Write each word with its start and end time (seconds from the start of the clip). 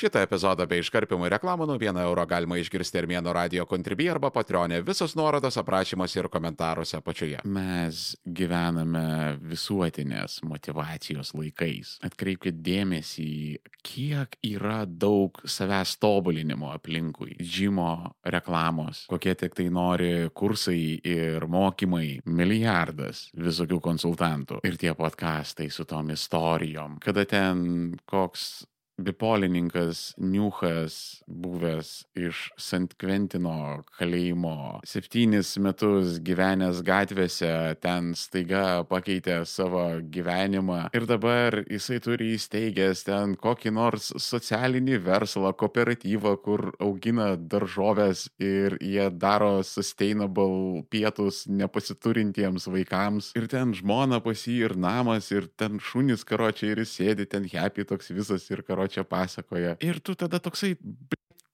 Šitą 0.00 0.22
epizodą 0.24 0.64
bei 0.64 0.80
iškarpimų 0.80 1.28
reklamų 1.34 1.66
nuo 1.68 1.74
1 1.76 1.98
euro 2.00 2.22
galima 2.24 2.56
išgirsti 2.56 3.02
Armėno 3.02 3.34
radio 3.36 3.66
kontribį 3.68 4.06
arba 4.14 4.30
patronė. 4.32 4.78
Visos 4.80 5.12
nuorodos 5.12 5.58
aprašymuose 5.60 6.22
ir 6.22 6.28
komentaruose 6.32 6.96
apačioje. 6.96 7.42
Mes 7.44 7.98
gyvename 8.24 9.34
visuotinės 9.50 10.38
motivacijos 10.48 11.34
laikais. 11.36 11.98
Atkreipkite 12.08 12.62
dėmesį, 12.64 13.34
kiek 13.84 14.40
yra 14.48 14.86
daug 14.88 15.36
savęs 15.44 15.92
tobulinimo 16.00 16.72
aplinkui. 16.72 17.36
Džimo 17.36 18.14
reklamos, 18.24 19.04
kokie 19.12 19.36
tik 19.36 19.60
tai 19.60 19.68
nori 19.68 20.30
kursai 20.32 20.80
ir 20.96 21.44
mokymai, 21.44 22.22
milijardas 22.24 23.26
visokių 23.36 23.84
konsultantų. 23.84 24.64
Ir 24.64 24.80
tie 24.80 24.96
podkastai 24.96 25.68
su 25.68 25.84
tom 25.84 26.16
istorijom. 26.16 26.96
Kada 27.04 27.28
ten 27.28 27.98
koks 28.08 28.62
bipolininkas 29.04 30.14
Niuchas, 30.20 31.22
buvęs 31.26 31.90
iš 32.18 32.50
Sant 32.60 32.94
Kventino 33.00 33.82
kalėjimo, 33.96 34.80
septynis 34.86 35.54
metus 35.62 36.18
gyvenęs 36.24 36.82
gatvėse, 36.86 37.52
ten 37.82 38.12
staiga 38.18 38.82
pakeitė 38.90 39.40
savo 39.48 39.84
gyvenimą 40.12 40.90
ir 40.96 41.06
dabar 41.08 41.60
jisai 41.64 42.00
turi 42.04 42.34
įsteigęs 42.36 43.04
ten 43.08 43.36
kokį 43.40 43.74
nors 43.76 44.10
socialinį 44.20 45.00
verslą, 45.06 45.52
kooperatyvą, 45.60 46.36
kur 46.44 46.66
augina 46.82 47.32
daržovės 47.36 48.26
ir 48.42 48.76
jie 48.80 49.08
daro 49.10 49.60
sustainable 49.66 50.84
pietus 50.92 51.44
nepasiturintiems 51.48 52.68
vaikams. 52.70 53.32
Ir 53.38 53.48
ten 53.50 53.74
žmona 53.76 54.20
pas 54.24 54.46
jį 54.46 54.56
ir 54.68 54.76
namas, 54.78 55.30
ir 55.34 55.48
ten 55.60 55.80
šunys 55.82 56.24
karočiai 56.28 56.74
ir 56.74 56.84
jis 56.84 56.96
sėdi 56.98 57.28
ten 57.30 57.46
happy 57.50 57.86
toks 57.88 58.12
visas 58.14 58.46
ir 58.50 58.62
karočiai 58.66 58.89
čia 58.92 59.06
pasakoja. 59.08 59.76
Ir 59.84 60.00
tu 60.04 60.16
tada 60.18 60.42
toksai, 60.42 60.74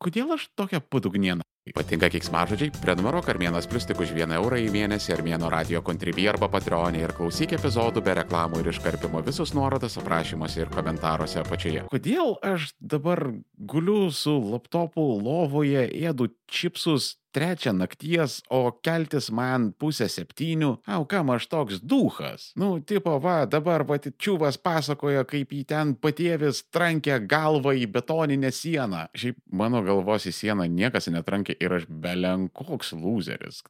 kodėl 0.02 0.36
aš 0.36 0.48
tokia 0.58 0.80
padugniena? 0.80 1.46
Patinka 1.74 2.06
kiksmažodžiai? 2.14 2.70
Prenumeruok 2.78 3.26
Armėnas 3.32 3.66
Plus 3.66 3.82
tik 3.88 3.98
už 3.98 4.12
1 4.14 4.30
eurą 4.36 4.60
į 4.62 4.68
mėnesį 4.70 5.16
Armėno 5.16 5.48
radio 5.50 5.80
kontribį 5.82 6.28
arba 6.30 6.46
patreonį 6.52 7.00
ir 7.02 7.14
klausyk 7.16 7.56
epizodų 7.56 8.04
be 8.06 8.14
reklamų 8.20 8.60
ir 8.62 8.70
iškarpimo 8.70 9.18
visus 9.26 9.50
nuorodas 9.56 9.98
aprašymuose 9.98 10.62
ir 10.62 10.70
komentaruose 10.70 11.40
apačioje. 11.42 11.82
Kodėl 11.90 12.36
aš 12.46 12.70
dabar 12.78 13.24
guliu 13.58 14.12
su 14.14 14.36
laptopu 14.52 15.08
lovoje, 15.18 15.88
ėdu 15.90 16.30
čipsus 16.46 17.16
trečią 17.36 17.74
nakties, 17.76 18.40
o 18.48 18.70
keltis 18.84 19.28
man 19.34 19.70
pusę 19.76 20.08
septynių, 20.08 20.72
au 20.96 21.06
kam 21.08 21.32
aš 21.34 21.48
toks 21.52 21.82
duhas. 21.84 22.50
Nu, 22.56 22.76
tipo, 22.80 23.18
va, 23.22 23.38
dabar 23.50 23.84
patičiuvas 23.88 24.56
pasakoja, 24.62 25.26
kaip 25.28 25.52
į 25.52 25.62
ten 25.68 25.94
patėvis 26.00 26.64
trankė 26.72 27.18
galvą 27.28 27.76
į 27.76 27.86
betoninę 27.92 28.52
sieną. 28.54 29.06
Šiaip 29.16 29.42
mano 29.52 29.82
galvos 29.86 30.28
į 30.30 30.34
sieną 30.36 30.68
niekas 30.72 31.10
netrankė 31.12 31.58
ir 31.60 31.76
aš 31.80 31.88
belenkoks 31.90 32.94
loseris. 32.96 33.62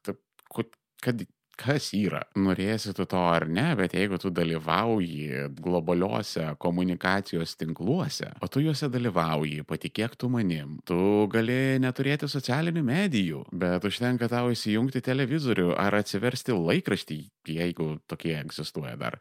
Kad 1.04 1.26
kas 1.60 1.90
yra. 1.96 2.22
Norėsi 2.38 2.92
tu 2.96 3.06
to 3.08 3.20
ar 3.20 3.46
ne, 3.48 3.66
bet 3.78 3.96
jeigu 3.96 4.18
tu 4.20 4.30
dalyvauji 4.34 5.46
globaliuose 5.62 6.50
komunikacijos 6.62 7.56
tinkluose, 7.60 8.30
o 8.40 8.50
tu 8.52 8.62
juose 8.64 8.90
dalyvauji, 8.92 9.64
patikėk 9.68 10.16
tu 10.20 10.30
manim, 10.32 10.78
tu 10.88 10.98
gali 11.32 11.78
neturėti 11.82 12.28
socialinių 12.30 12.84
medijų, 12.86 13.42
bet 13.52 13.84
užtenka 13.88 14.28
tau 14.32 14.52
įsijungti 14.54 15.02
televizorių 15.04 15.72
ar 15.80 15.98
atsiversti 16.02 16.56
laikraštį, 16.56 17.20
jeigu 17.56 17.96
tokie 18.10 18.36
egzistuoja 18.38 18.96
dar 19.00 19.20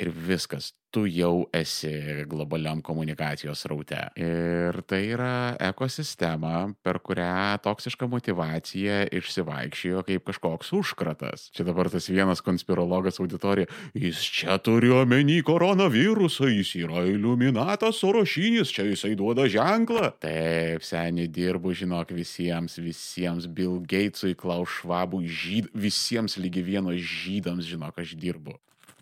ir 0.00 0.10
viskas, 0.14 0.72
tu 0.90 1.04
jau 1.06 1.46
esi 1.54 2.24
globaliam 2.26 2.80
komunikacijos 2.82 3.62
raute. 3.70 3.98
Ir 4.18 4.80
tai 4.90 5.00
yra 5.14 5.54
ekosistema, 5.70 6.72
per 6.82 6.98
kurią 7.04 7.60
toksiška 7.62 8.08
motivacija 8.10 9.04
išsivaikščiojo 9.14 10.02
kaip 10.08 10.26
kažkoks 10.30 10.72
užkratas. 10.80 11.48
Čia 11.54 11.68
dabar 11.68 11.90
tas 11.92 12.08
vienas 12.10 12.42
konspirologas 12.44 13.20
auditorija, 13.22 13.70
jis 13.94 14.22
čia 14.24 14.58
turi 14.58 14.90
omeny 14.94 15.40
koronavirusą, 15.46 16.50
jis 16.50 16.74
yra 16.82 17.04
iluminatas 17.10 18.00
sorošinis, 18.02 18.72
čia 18.74 18.88
jisai 18.88 19.14
duoda 19.18 19.46
ženklą. 19.50 20.14
Taip, 20.24 20.86
seniai 20.86 21.30
dirbu, 21.30 21.74
žinok, 21.76 22.14
visiems, 22.16 22.80
visiems 22.82 23.46
Bill 23.46 23.78
Gatesui, 23.86 24.34
Klaus 24.38 24.80
Švabui, 24.80 25.28
žyd, 25.30 25.70
visiems 25.76 26.38
lygi 26.40 26.64
vieno 26.66 26.94
žydams, 26.96 27.68
žinok, 27.68 28.02
aš 28.02 28.16
dirbu. 28.18 28.58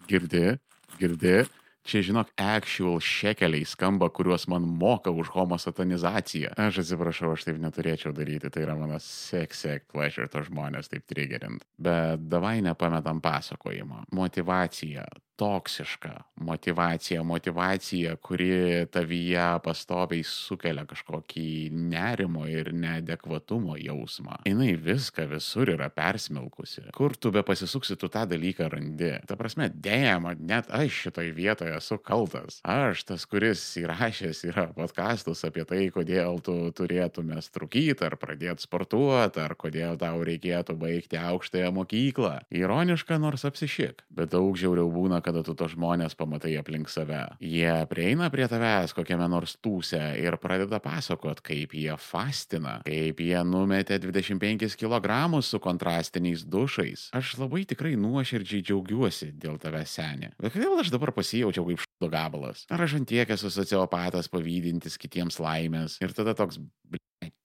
Girdi? 0.08 0.58
Girdi, 0.98 1.44
čia 1.88 2.02
žinok, 2.04 2.32
actual 2.36 2.98
šekeliai 3.00 3.66
skamba, 3.68 4.10
kuriuos 4.12 4.46
man 4.52 4.66
moka 4.80 5.10
už 5.10 5.30
homo 5.32 5.58
satanizaciją. 5.60 6.52
Aš 6.60 6.82
atsiprašau, 6.84 7.32
aš 7.36 7.46
taip 7.48 7.60
neturėčiau 7.62 8.12
daryti, 8.16 8.50
tai 8.52 8.66
yra 8.66 8.76
mano 8.78 9.00
sex 9.02 9.64
pleasure 9.92 10.28
to 10.28 10.44
žmonės 10.48 10.92
taip 10.92 11.06
triggerint. 11.08 11.64
Bet 11.78 12.28
davai 12.28 12.58
nepametam 12.64 13.22
pasakojimo. 13.24 14.04
Motivacija, 14.16 15.06
toksiška 15.38 16.12
motivacija, 16.36 17.22
motivacija, 17.22 18.16
kuri 18.16 18.86
tavyje 18.90 19.46
pastoviai 19.64 20.24
sukelia 20.26 20.84
kažkokį 20.88 21.70
nerimo 21.72 22.46
ir 22.50 22.72
neadekvatumo 22.74 23.76
jausmą. 23.78 24.40
Jis 24.48 24.82
viską 24.82 25.28
visur 25.30 25.70
yra 25.74 25.88
persmelkusi. 25.94 26.88
Kur 26.96 27.16
tu 27.16 27.30
be 27.34 27.42
pasisuksi, 27.46 27.96
tu 28.00 28.10
tą 28.12 28.24
dalyką 28.30 28.68
randi. 28.72 29.12
Ta 29.28 29.36
prasme, 29.38 29.68
dėjama, 29.70 30.34
net 30.38 30.70
aš 30.74 31.04
šitoj 31.04 31.30
vietoje 31.36 31.76
esu 31.78 31.98
kaltas. 32.02 32.60
Aš 32.66 33.04
tas, 33.08 33.26
kuris 33.30 33.62
įrašęs 33.80 34.42
yra 34.50 34.68
podkastus 34.76 35.44
apie 35.46 35.66
tai, 35.68 35.84
kodėl 35.94 36.42
tu 36.44 36.56
turėtumės 36.74 37.50
trukyti 37.54 38.06
ar 38.06 38.18
pradėti 38.20 38.66
sportuoti, 38.66 39.42
ar 39.44 39.54
kodėl 39.58 39.98
tau 40.00 40.22
reikėtų 40.26 40.78
baigti 40.78 41.20
aukštąją 41.20 41.72
mokyklą. 41.78 42.34
Ironiška, 42.54 43.18
nors 43.22 43.46
apsišik, 43.48 44.04
bet 44.10 44.34
daug 44.34 44.58
žiauriau 44.58 44.90
būna, 44.92 45.22
kada 45.28 45.44
tu 45.44 45.54
to 45.58 45.68
žmonės 45.68 46.16
pamatai 46.18 46.54
aplink 46.60 46.88
save. 46.88 47.20
Jie 47.44 47.72
prieina 47.90 48.30
prie 48.32 48.48
tavęs 48.48 48.94
kokiame 48.96 49.28
nors 49.28 49.58
tūse 49.60 50.00
ir 50.20 50.38
pradeda 50.40 50.80
pasakot, 50.80 51.42
kaip 51.44 51.74
jie 51.76 51.94
fastina, 52.00 52.78
kaip 52.86 53.20
jie 53.20 53.42
numetė 53.44 54.00
25 54.00 54.78
kg 54.80 55.42
su 55.44 55.60
kontrastiniais 55.62 56.46
dušais. 56.48 57.08
Aš 57.16 57.36
labai 57.42 57.64
tikrai 57.68 57.94
nuoširdžiai 58.00 58.64
džiaugiuosi 58.64 59.32
dėl 59.36 59.60
tavęs 59.60 59.98
senė. 59.98 60.32
Bet 60.40 60.56
kodėl 60.56 60.80
aš 60.80 60.92
dabar 60.94 61.12
pasijaučiau 61.16 61.66
kaip 61.68 61.84
šdo 61.84 62.10
gabalas? 62.12 62.64
Ar 62.72 62.86
aš 62.86 62.98
antiek 63.02 63.28
esu 63.36 63.52
sociopatas 63.52 64.30
pavydintis 64.32 64.96
kitiems 65.00 65.40
laimės 65.42 65.98
ir 66.04 66.16
tada 66.16 66.36
toks, 66.38 66.60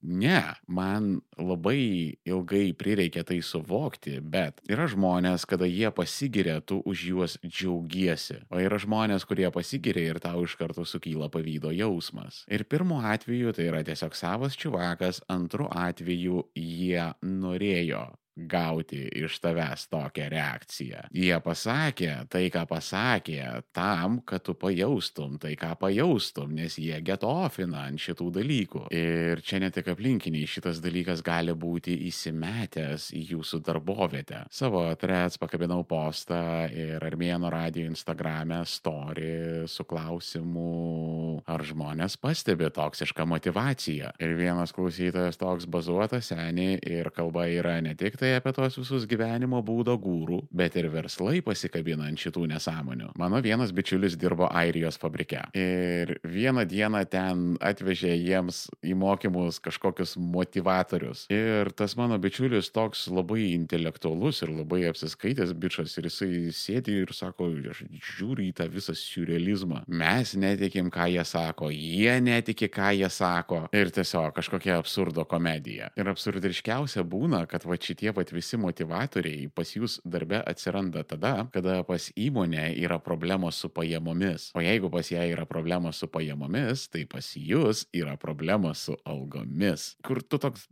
Ne, 0.03 0.41
man 0.67 1.21
labai 1.39 2.17
ilgai 2.27 2.73
prireikė 2.75 3.23
tai 3.27 3.37
suvokti, 3.45 4.17
bet 4.19 4.59
yra 4.67 4.83
žmonės, 4.91 5.45
kada 5.47 5.67
jie 5.69 5.87
pasigiria, 5.95 6.57
tu 6.59 6.81
už 6.83 7.03
juos 7.07 7.37
džiaugiesi, 7.45 8.41
o 8.51 8.59
yra 8.59 8.79
žmonės, 8.83 9.23
kurie 9.29 9.47
pasigiria 9.55 10.11
ir 10.11 10.19
tau 10.23 10.43
iš 10.43 10.57
karto 10.59 10.83
sukyla 10.83 11.29
pavydo 11.31 11.71
jausmas. 11.71 12.43
Ir 12.51 12.65
pirmu 12.67 12.99
atveju 13.13 13.55
tai 13.55 13.69
yra 13.71 13.83
tiesiog 13.87 14.17
savas 14.19 14.59
čiuvakas, 14.59 15.23
antru 15.31 15.69
atveju 15.71 16.49
jie 16.59 17.07
norėjo 17.23 18.09
gauti 18.35 19.05
iš 19.23 19.37
tavęs 19.43 19.87
tokią 19.91 20.27
reakciją. 20.33 21.03
Jie 21.13 21.35
pasakė 21.43 22.13
tai, 22.33 22.47
ką 22.53 22.65
pasakė, 22.69 23.61
tam, 23.75 24.19
kad 24.25 24.43
tu 24.47 24.55
pajaustum 24.57 25.37
tai, 25.41 25.53
ką 25.59 25.73
pajaustum, 25.79 26.53
nes 26.57 26.77
jie 26.81 26.97
getofina 27.05 27.85
ant 27.87 28.01
šitų 28.01 28.29
dalykų. 28.39 28.83
Ir 28.93 29.43
čia 29.45 29.61
ne 29.61 29.69
tik 29.73 29.91
aplinkiniai, 29.93 30.49
šitas 30.49 30.81
dalykas 30.83 31.21
gali 31.25 31.53
būti 31.53 31.95
įsimetęs 32.09 33.11
į 33.13 33.23
jūsų 33.35 33.61
darbovietę. 33.67 34.43
Savo 34.53 34.85
atrets 34.89 35.37
pakabinau 35.41 35.83
postą 35.87 36.65
ir 36.73 37.03
Armėno 37.05 37.51
radio 37.53 37.85
Instagram'e 37.91 38.63
story 38.69 39.67
su 39.69 39.85
klausimu, 39.85 41.43
ar 41.45 41.63
žmonės 41.65 42.17
pastebi 42.21 42.69
toksišką 42.73 43.27
motivaciją. 43.29 44.13
Ir 44.23 44.35
vienas 44.39 44.73
klausytojas 44.73 45.37
toks 45.41 45.69
bazuotas 45.69 46.31
seniai 46.31 46.79
ir 46.81 47.11
kalba 47.13 47.45
yra 47.51 47.77
ne 47.83 47.93
tik 47.99 48.17
tai 48.23 48.37
apie 48.37 48.53
tos 48.55 48.77
visus 48.79 49.03
gyvenimo 49.09 49.59
būdo 49.65 49.97
gūrų, 49.99 50.37
bet 50.55 50.77
ir 50.79 50.87
verslai 50.93 51.41
pasikabina 51.43 52.05
ant 52.07 52.21
šitų 52.21 52.45
nesąmonių. 52.53 53.09
Mano 53.19 53.41
vienas 53.43 53.73
bičiulis 53.75 54.15
dirbo 54.19 54.47
Airijos 54.47 54.95
fabrike. 55.01 55.41
Ir 55.59 56.13
vieną 56.23 56.63
dieną 56.69 57.01
ten 57.11 57.41
atvežė 57.59 58.13
jiems 58.15 58.69
į 58.79 58.95
mokymus 59.01 59.59
kažkokius 59.63 60.15
motivatorius. 60.15 61.25
Ir 61.33 61.73
tas 61.75 61.97
mano 61.99 62.15
bičiulis 62.21 62.71
toks 62.71 63.09
labai 63.11 63.49
intelektualus 63.57 64.39
ir 64.45 64.53
labai 64.55 64.85
apsiskaitęs 64.87 65.51
bičias 65.59 65.97
ir 65.99 66.07
jisai 66.07 66.31
sėdi 66.55 66.95
ir 67.03 67.11
sako, 67.11 67.49
aš 67.73 67.83
žiūriu 68.13 68.47
į 68.47 68.53
tą 68.61 68.69
visą 68.71 68.95
surrealizmą. 68.95 69.83
Mes 69.91 70.31
netikim, 70.39 70.93
ką 70.93 71.09
jie 71.11 71.27
sako, 71.27 71.73
jie 71.75 72.15
netiki, 72.23 72.71
ką 72.71 72.93
jie 73.01 73.11
sako. 73.11 73.65
Ir 73.75 73.91
tiesiog 73.91 74.31
kažkokia 74.39 74.79
absurdo 74.79 75.27
komedija. 75.27 75.91
Ir 75.99 76.13
absurdiškiausia 76.13 77.03
būna, 77.03 77.43
kad 77.51 77.67
va 77.67 77.75
šitie 77.75 78.12
pat 78.15 78.31
visi 78.33 78.59
motivatoriai 78.59 79.49
pas 79.55 79.73
jūs 79.75 79.99
darbe 80.05 80.39
atsiranda 80.49 81.03
tada, 81.07 81.33
kada 81.53 81.81
pas 81.87 82.09
įmonę 82.19 82.69
yra 82.83 82.99
problemos 83.03 83.59
su 83.61 83.69
pajamomis. 83.73 84.51
O 84.57 84.63
jeigu 84.63 84.91
pas 84.93 85.11
ją 85.11 85.25
yra 85.31 85.47
problemos 85.49 86.01
su 86.01 86.09
pajamomis, 86.11 86.87
tai 86.93 87.05
pas 87.09 87.33
jūs 87.37 87.85
yra 87.93 88.17
problemos 88.21 88.87
su 88.87 88.97
algomis. 89.05 89.93
Kur 90.05 90.23
tu 90.23 90.39
toks, 90.41 90.67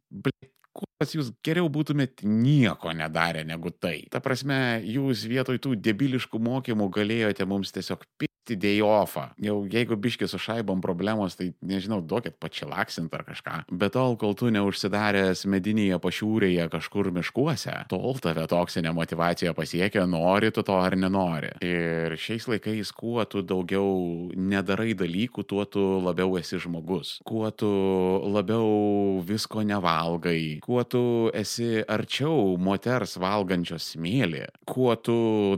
kuo 0.72 0.88
pas 1.02 1.16
jūs 1.16 1.32
geriau 1.46 1.70
būtumėt 1.72 2.24
nieko 2.24 2.94
nedarę 2.96 3.44
negu 3.48 3.74
tai. 3.74 4.08
Ta 4.12 4.24
prasme, 4.24 4.82
jūs 4.88 5.26
vietoj 5.30 5.62
tų 5.62 5.78
debiliškų 5.80 6.42
mokymų 6.42 6.92
galėjote 6.98 7.48
mums 7.50 7.74
tiesiog 7.76 8.06
pikti 8.18 8.31
day 8.60 8.82
offą. 8.86 9.30
Jau 9.42 9.62
jeigu 9.70 9.98
biški 10.00 10.28
su 10.30 10.40
šaibom 10.42 10.82
problemos, 10.84 11.38
tai 11.40 11.52
nežinau, 11.62 12.02
duokit 12.02 12.38
pačilaksint 12.42 13.14
ar 13.14 13.26
kažką. 13.28 13.58
Bet 13.72 13.96
tol, 13.96 14.18
kol 14.20 14.36
tu 14.38 14.52
neužsidaręs 14.54 15.46
medinėje 15.52 16.00
pašiūrėje 16.02 16.68
kažkur 16.74 17.12
miškuose, 17.16 17.76
tol 17.92 18.20
tave 18.24 18.46
toksinė 18.52 18.94
motivacija 18.96 19.54
pasiekia, 19.58 20.06
nori 20.10 20.52
tu 20.52 20.64
to 20.68 20.78
ar 20.80 20.96
nenori. 21.00 21.54
Ir 21.66 22.16
šiais 22.20 22.48
laikais, 22.52 22.94
kuo 22.96 23.24
tu 23.30 23.44
daugiau 23.46 24.32
nedarai 24.36 24.96
dalykų, 24.98 25.46
tuo 25.48 25.66
tu 25.66 25.84
labiau 26.04 26.38
esi 26.40 26.60
žmogus. 26.62 27.18
Kuo 27.28 27.50
tu 27.52 27.70
labiau 28.32 29.22
visko 29.26 29.66
nevalgai, 29.68 30.60
kuo 30.64 30.84
tu 30.84 31.04
esi 31.38 31.84
arčiau 31.88 32.56
moters 32.62 33.18
valgančios 33.22 33.92
smėlį, 33.94 34.46
kuo 34.68 34.96
tu 34.96 35.18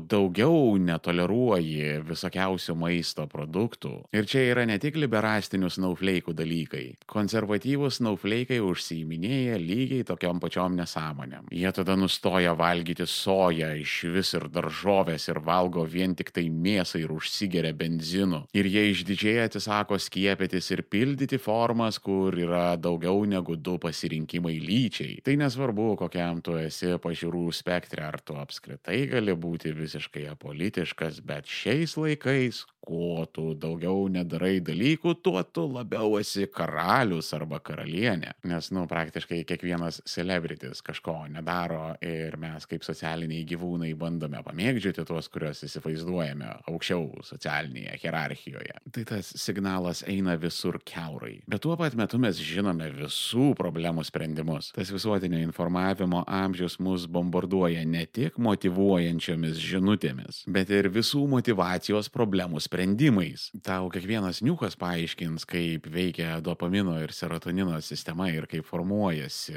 daugiau 0.10 0.76
netoleruoji 0.82 2.00
visokiausių 2.08 2.76
maisto 2.84 3.26
produktų. 3.32 3.94
Ir 4.16 4.28
čia 4.30 4.44
yra 4.52 4.68
ne 4.70 4.78
tik 4.82 4.98
liberastinių 5.00 5.72
snaufleikų 5.74 6.36
dalykai. 6.38 6.86
Konservatyvūs 7.10 8.02
snaufleikai 8.02 8.60
užsiiminėja 8.64 9.58
lygiai 9.62 10.08
tokiam 10.08 10.42
pačiom 10.44 10.78
nesąmonėm. 10.80 11.50
Jie 11.54 11.72
tada 11.76 11.96
nustoja 12.00 12.54
valgyti 12.58 13.08
soją 13.10 13.74
iš 13.80 13.96
vis 14.14 14.34
ir 14.38 14.48
daržovės 14.54 15.30
ir 15.32 15.40
valgo 15.46 15.86
vien 15.90 16.16
tik 16.18 16.34
tai 16.36 16.48
mėsą 16.52 17.02
ir 17.04 17.14
užsigeria 17.16 17.74
benzinu. 17.78 18.44
Ir 18.56 18.70
jie 18.70 18.86
išdidžiai 18.92 19.46
atsisako 19.48 20.00
skiepytis 20.02 20.70
ir 20.76 20.84
pildyti 20.90 21.40
formas, 21.42 22.00
kur 22.04 22.36
yra 22.38 22.76
daugiau 22.78 23.24
negu 23.30 23.56
du 23.56 23.78
pasirinkimai 23.82 24.56
lyčiai. 24.62 25.20
Tai 25.26 25.38
nesvarbu, 25.40 25.94
kokiam 26.04 26.42
tu 26.44 26.58
esi 26.60 26.94
pažiūrų 27.04 27.48
spektre, 27.56 28.04
ar 28.06 28.20
tu 28.22 28.38
apskritai 28.40 29.04
gali 29.12 29.36
būti 29.38 29.74
visiškai 29.76 30.28
apolitiškas, 30.34 31.22
bet 31.26 31.50
šiais 31.50 31.96
laikais, 32.00 32.63
kuo 32.84 33.26
tu 33.32 33.54
daugiau 33.56 34.10
nedarai 34.12 34.58
dalykų, 34.64 35.16
tuo 35.24 35.40
tu 35.44 35.64
labiau 35.72 36.18
esi 36.20 36.48
karalius 36.52 37.32
arba 37.36 37.62
karalienė. 37.64 38.34
Nes, 38.50 38.70
nu, 38.76 38.84
praktiškai 38.92 39.44
kiekvienas 39.48 40.02
celebritis 40.10 40.84
kažko 40.84 41.16
nedaro 41.32 41.94
ir 42.04 42.36
mes 42.42 42.68
kaip 42.68 42.84
socialiniai 42.84 43.46
gyvūnai 43.48 43.94
bandome 44.00 44.42
pamėgdžioti 44.44 45.06
tuos, 45.08 45.30
kuriuos 45.32 45.64
įsivaizduojame 45.68 46.50
aukščiau 46.72 47.24
socialinėje 47.24 47.96
hierarchijoje. 48.04 48.76
Tai 48.94 49.06
tas 49.14 49.32
signalas 49.40 50.04
eina 50.10 50.36
visur 50.40 50.80
keurai. 50.84 51.38
Bet 51.48 51.64
tuo 51.64 51.78
pat 51.80 51.96
metu 51.96 52.20
mes 52.20 52.42
žinome 52.44 52.90
visų 52.98 53.54
problemų 53.60 54.04
sprendimus. 54.08 54.74
Tas 54.76 54.92
visuotinio 54.92 55.40
informavimo 55.46 56.26
amžius 56.28 56.78
mus 56.84 57.08
bombarduoja 57.08 57.86
ne 57.88 58.04
tik 58.12 58.36
motivuojančiomis 58.44 59.62
žinutėmis, 59.64 60.44
bet 60.52 60.72
ir 60.74 60.92
visų 60.92 61.24
motivacijos 61.32 62.12
problemų 62.12 62.53
sprendimais. 62.60 63.50
Tau 63.64 63.90
kiekvienas 63.94 64.42
niukas 64.46 64.78
paaiškins, 64.80 65.48
kaip 65.50 65.88
veikia 65.94 66.38
dopamino 66.44 66.98
ir 67.02 67.14
serotonino 67.16 67.80
sistema 67.82 68.30
ir 68.30 68.48
kaip 68.52 68.68
formuojasi 68.68 69.56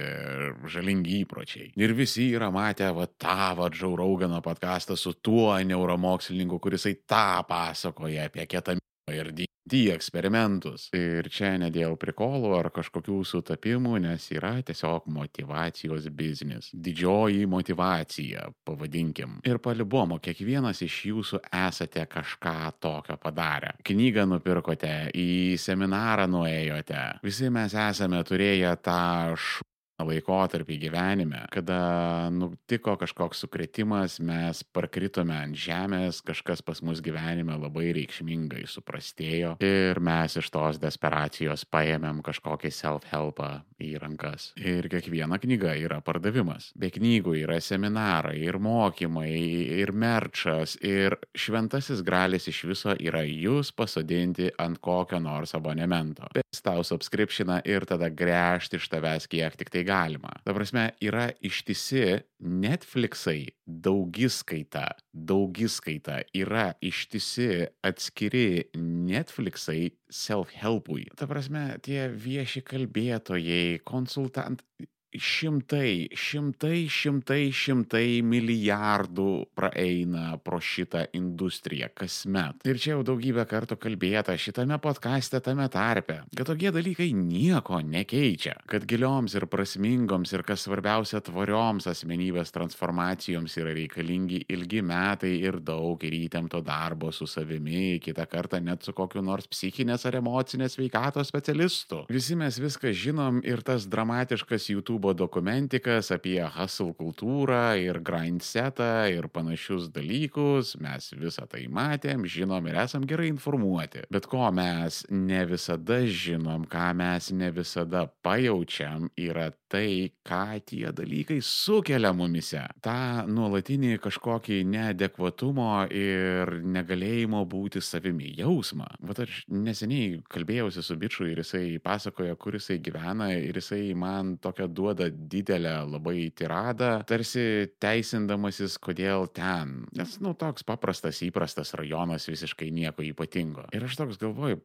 žalingi 0.72 1.20
įpročiai. 1.24 1.72
Ir 1.76 1.94
visi 1.96 2.30
yra 2.36 2.50
matę 2.54 2.92
va 2.96 3.06
tą 3.06 3.52
va 3.58 3.70
Džauraugano 3.72 4.40
podcastą 4.44 4.96
su 4.96 5.16
tuo 5.20 5.52
neuromokslininku, 5.58 6.60
kuris 6.62 6.88
tą 7.06 7.42
pasakoja 7.48 8.30
apie 8.30 8.46
ketaminą 8.46 8.86
ir 9.12 9.32
D 9.66 9.90
eksperimentus. 9.90 10.86
Ir 10.94 11.26
čia 11.32 11.56
ne 11.58 11.72
dėl 11.74 11.96
prikolų 11.98 12.52
ar 12.58 12.68
kažkokių 12.74 13.18
sutapimų, 13.26 13.96
nes 14.04 14.28
yra 14.34 14.52
tiesiog 14.66 15.08
motivacijos 15.10 16.06
biznis. 16.14 16.70
Didžioji 16.70 17.48
motivacija, 17.50 18.46
pavadinkim. 18.66 19.40
Ir 19.46 19.58
palibomo, 19.62 20.20
kiekvienas 20.22 20.84
iš 20.86 21.00
jūsų 21.10 21.42
esate 21.66 22.06
kažką 22.10 22.56
tokio 22.78 23.18
padarę. 23.22 23.74
Knygą 23.86 24.26
nupirkote, 24.30 24.94
į 25.14 25.58
seminarą 25.58 26.28
nuėjote. 26.30 27.06
Visi 27.26 27.50
mes 27.50 27.74
esame 27.74 28.22
turėję 28.26 28.76
tą 28.86 29.00
š 29.34 29.66
laikotarpį 30.02 30.78
gyvenime, 30.86 31.42
kada 31.52 32.28
nutiko 32.32 32.96
kažkoks 33.00 33.40
sukretimas, 33.44 34.18
mes 34.20 34.62
parkritome 34.76 35.36
ant 35.36 35.56
žemės, 35.56 36.20
kažkas 36.26 36.62
pas 36.66 36.82
mus 36.84 37.00
gyvenime 37.04 37.56
labai 37.60 37.90
reikšmingai 37.96 38.66
suprastėjo 38.68 39.56
ir 39.64 40.00
mes 40.04 40.36
iš 40.36 40.50
tos 40.52 40.80
desperacijos 40.82 41.64
paėmėm 41.72 42.20
kažkokį 42.26 42.72
self-helpą 42.74 43.50
į 43.82 43.92
rankas. 44.00 44.50
Ir 44.60 44.88
kiekviena 44.92 45.38
knyga 45.40 45.74
yra 45.80 46.00
pardavimas. 46.04 46.70
Be 46.76 46.90
knygų 46.92 47.36
yra 47.42 47.58
seminarai 47.64 48.38
ir 48.44 48.58
mokymai 48.62 49.32
ir 49.80 49.92
merčas 49.96 50.76
ir 50.84 51.18
šventasis 51.36 52.02
gralis 52.06 52.48
iš 52.52 52.62
viso 52.68 52.96
yra 52.96 53.24
jūs 53.26 53.72
pasodinti 53.76 54.50
ant 54.60 54.80
kokio 54.84 55.20
nors 55.22 55.54
abonemento. 55.56 56.28
Pes 56.36 56.64
tau 56.64 56.84
subscriptioną 56.86 57.60
ir 57.68 57.88
tada 57.88 58.10
gręžti 58.12 58.80
iš 58.80 58.88
tavęs 58.92 59.28
kiek 59.30 59.56
tik 59.56 59.72
tai 59.72 59.85
galima. 59.86 60.32
Ta 60.44 60.54
prasme, 60.56 60.88
yra 61.04 61.28
ištisi 61.44 62.18
Netflixai, 62.42 63.46
daugiskaita, 63.66 64.88
daugiskaita, 65.12 66.20
yra 66.36 66.66
ištisi 66.84 67.66
atskiri 67.86 68.66
Netflixai 68.76 69.92
self-helpui. 70.12 71.06
Ta 71.16 71.28
prasme, 71.30 71.68
tie 71.86 72.08
vieši 72.10 72.64
kalbėtojai, 72.66 73.80
konsultantai, 73.86 74.90
šimtai, 75.22 76.08
šimtai, 76.16 76.86
šimtai, 76.90 77.40
šimtai 77.54 78.20
milijardų 78.26 79.30
praeina 79.56 80.36
pro 80.42 80.58
šitą 80.62 81.06
industriją 81.16 81.88
kasmet. 81.96 82.64
Ir 82.68 82.80
čia 82.82 82.94
jau 82.94 83.04
daugybę 83.06 83.46
kartų 83.48 83.78
kalbėta 83.80 84.36
šitame 84.40 84.78
podkastė 84.82 85.40
tame 85.44 85.68
tarpe, 85.72 86.20
kad 86.36 86.48
tokie 86.50 86.72
dalykai 86.74 87.08
nieko 87.16 87.80
nekeičia, 87.84 88.56
kad 88.70 88.86
gilioms 88.88 89.36
ir 89.38 89.46
prasmingoms 89.50 90.34
ir 90.36 90.44
kas 90.46 90.66
svarbiausia 90.66 91.22
tvarioms 91.24 91.88
asmenybės 91.90 92.52
transformacijoms 92.54 93.56
yra 93.60 93.74
reikalingi 93.76 94.42
ilgi 94.52 94.82
metai 94.86 95.36
ir 95.40 95.60
daug 95.64 96.02
ir 96.06 96.18
įtempto 96.18 96.62
darbo 96.66 97.12
su 97.14 97.28
savimi, 97.30 97.98
kitą 98.02 98.26
kartą 98.30 98.60
net 98.62 98.86
su 98.86 98.94
kokiu 98.96 99.22
nors 99.24 99.48
psichinės 99.50 100.06
ar 100.08 100.20
emocinės 100.20 100.78
veikatos 100.80 101.30
specialistu. 101.32 102.04
Visi 102.12 102.36
mes 102.38 102.58
viską 102.60 102.92
žinom 102.96 103.42
ir 103.46 103.62
tas 103.66 103.86
dramatiškas 103.90 104.70
YouTube 104.72 105.05
dokumentikas 105.14 106.10
apie 106.14 106.40
hustle 106.56 106.94
kultūrą 106.98 107.76
ir 107.78 108.00
grindsetą 108.04 109.06
ir 109.12 109.28
panašius 109.32 109.90
dalykus. 109.94 110.74
Mes 110.82 111.10
visą 111.18 111.46
tai 111.50 111.66
matėm, 111.68 112.26
žinom 112.26 112.66
ir 112.70 112.80
esam 112.82 113.06
gerai 113.08 113.28
informuoti. 113.30 114.06
Bet 114.10 114.26
ko 114.30 114.50
mes 114.54 115.04
ne 115.10 115.44
visada 115.46 116.00
žinom, 116.06 116.66
ką 116.70 116.88
mes 116.98 117.30
ne 117.36 117.52
visada 117.54 118.06
pajaučiam, 118.26 119.10
yra 119.16 119.50
tai, 119.68 120.12
ką 120.26 120.60
tie 120.66 120.90
dalykai 120.94 121.40
sukelia 121.42 122.12
mumise. 122.16 122.62
Ta 122.82 123.26
nuolatinį 123.28 123.96
kažkokį 124.02 124.60
neadekvatumo 124.70 125.86
ir 125.90 126.56
negalėjimo 126.62 127.42
būti 127.50 127.82
savimi 127.82 128.32
jausmą. 128.38 128.88
Vat 129.06 129.22
aš 129.26 129.42
neseniai 129.50 130.20
kalbėjausi 130.32 130.84
su 130.84 130.96
bičiu 131.00 131.28
ir 131.30 131.42
jisai 131.42 131.78
pasakoja, 131.82 132.36
kur 132.38 132.58
jisai 132.58 132.78
gyvena 132.82 133.32
ir 133.34 133.58
jisai 133.58 133.94
man 133.98 134.36
tokią 134.42 134.68
duoda 134.86 135.10
didelę 135.10 135.74
labai 135.90 136.30
tiradą, 136.36 137.02
tarsi 137.08 137.66
teisindamasis, 137.82 138.78
kodėl 138.78 139.26
ten. 139.34 139.82
Nes, 139.98 140.18
nu, 140.22 140.34
toks 140.38 140.66
paprastas, 140.66 141.22
įprastas 141.26 141.74
rajonas 141.78 142.28
visiškai 142.30 142.70
nieko 142.70 143.02
ypatingo. 143.06 143.66
Ir 143.74 143.86
aš 143.88 143.98
toks 143.98 144.20
galvoju, 144.22 144.62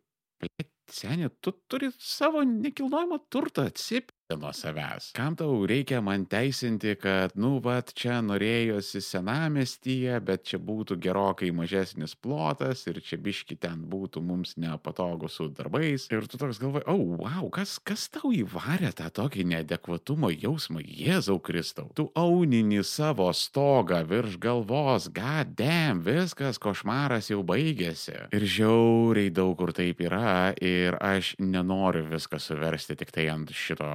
Senė, 0.91 1.29
tu 1.39 1.53
turi 1.69 1.91
savo 2.01 2.41
nekilnojamo 2.43 3.21
turtą 3.31 3.67
atsipti 3.69 4.15
nuo 4.39 4.51
savęs. 4.55 5.11
Kam 5.17 5.37
tau 5.39 5.61
reikia 5.69 6.01
man 6.03 6.25
teisinti, 6.29 6.95
kad, 6.99 7.35
nu, 7.39 7.59
va, 7.63 7.79
čia 7.81 8.19
norėjosi 8.25 9.01
senamestyje, 9.05 10.17
bet 10.27 10.45
čia 10.51 10.59
būtų 10.61 10.97
gerokai 11.01 11.51
mažesnis 11.55 12.15
plotas 12.19 12.83
ir 12.91 12.99
čia 13.05 13.19
biški 13.21 13.57
ten 13.61 13.85
būtų 13.91 14.23
mums 14.25 14.57
nepatogu 14.61 15.29
su 15.31 15.47
darbais. 15.49 16.09
Ir 16.11 16.27
tu 16.27 16.39
toks 16.41 16.59
galvoji, 16.61 16.85
o, 16.91 16.97
oh, 16.97 17.15
wow, 17.23 17.47
kas, 17.53 17.77
kas 17.79 18.07
tau 18.13 18.33
įvarė 18.35 18.91
tą 18.97 19.09
tokį 19.21 19.47
neadekvatumo 19.53 20.31
jausmą, 20.33 20.83
Jėzau 20.83 21.39
Kristau. 21.43 21.89
Tu 21.95 22.07
aunini 22.17 22.83
savo 22.87 23.29
stogą 23.35 24.01
virš 24.07 24.37
galvos, 24.41 25.07
damn, 25.55 26.03
viskas, 26.03 26.59
košmaras 26.61 27.31
jau 27.31 27.41
baigėsi. 27.47 28.17
Ir 28.35 28.45
žiauriai 28.45 29.31
daug 29.33 29.55
kur 29.61 29.73
taip 29.77 30.01
yra 30.01 30.53
ir 30.57 30.97
aš 30.97 31.35
nenoriu 31.37 32.07
viską 32.09 32.39
suversti 32.41 32.97
tik 32.97 33.11
tai 33.13 33.27
ant 33.29 33.51
šito 33.53 33.89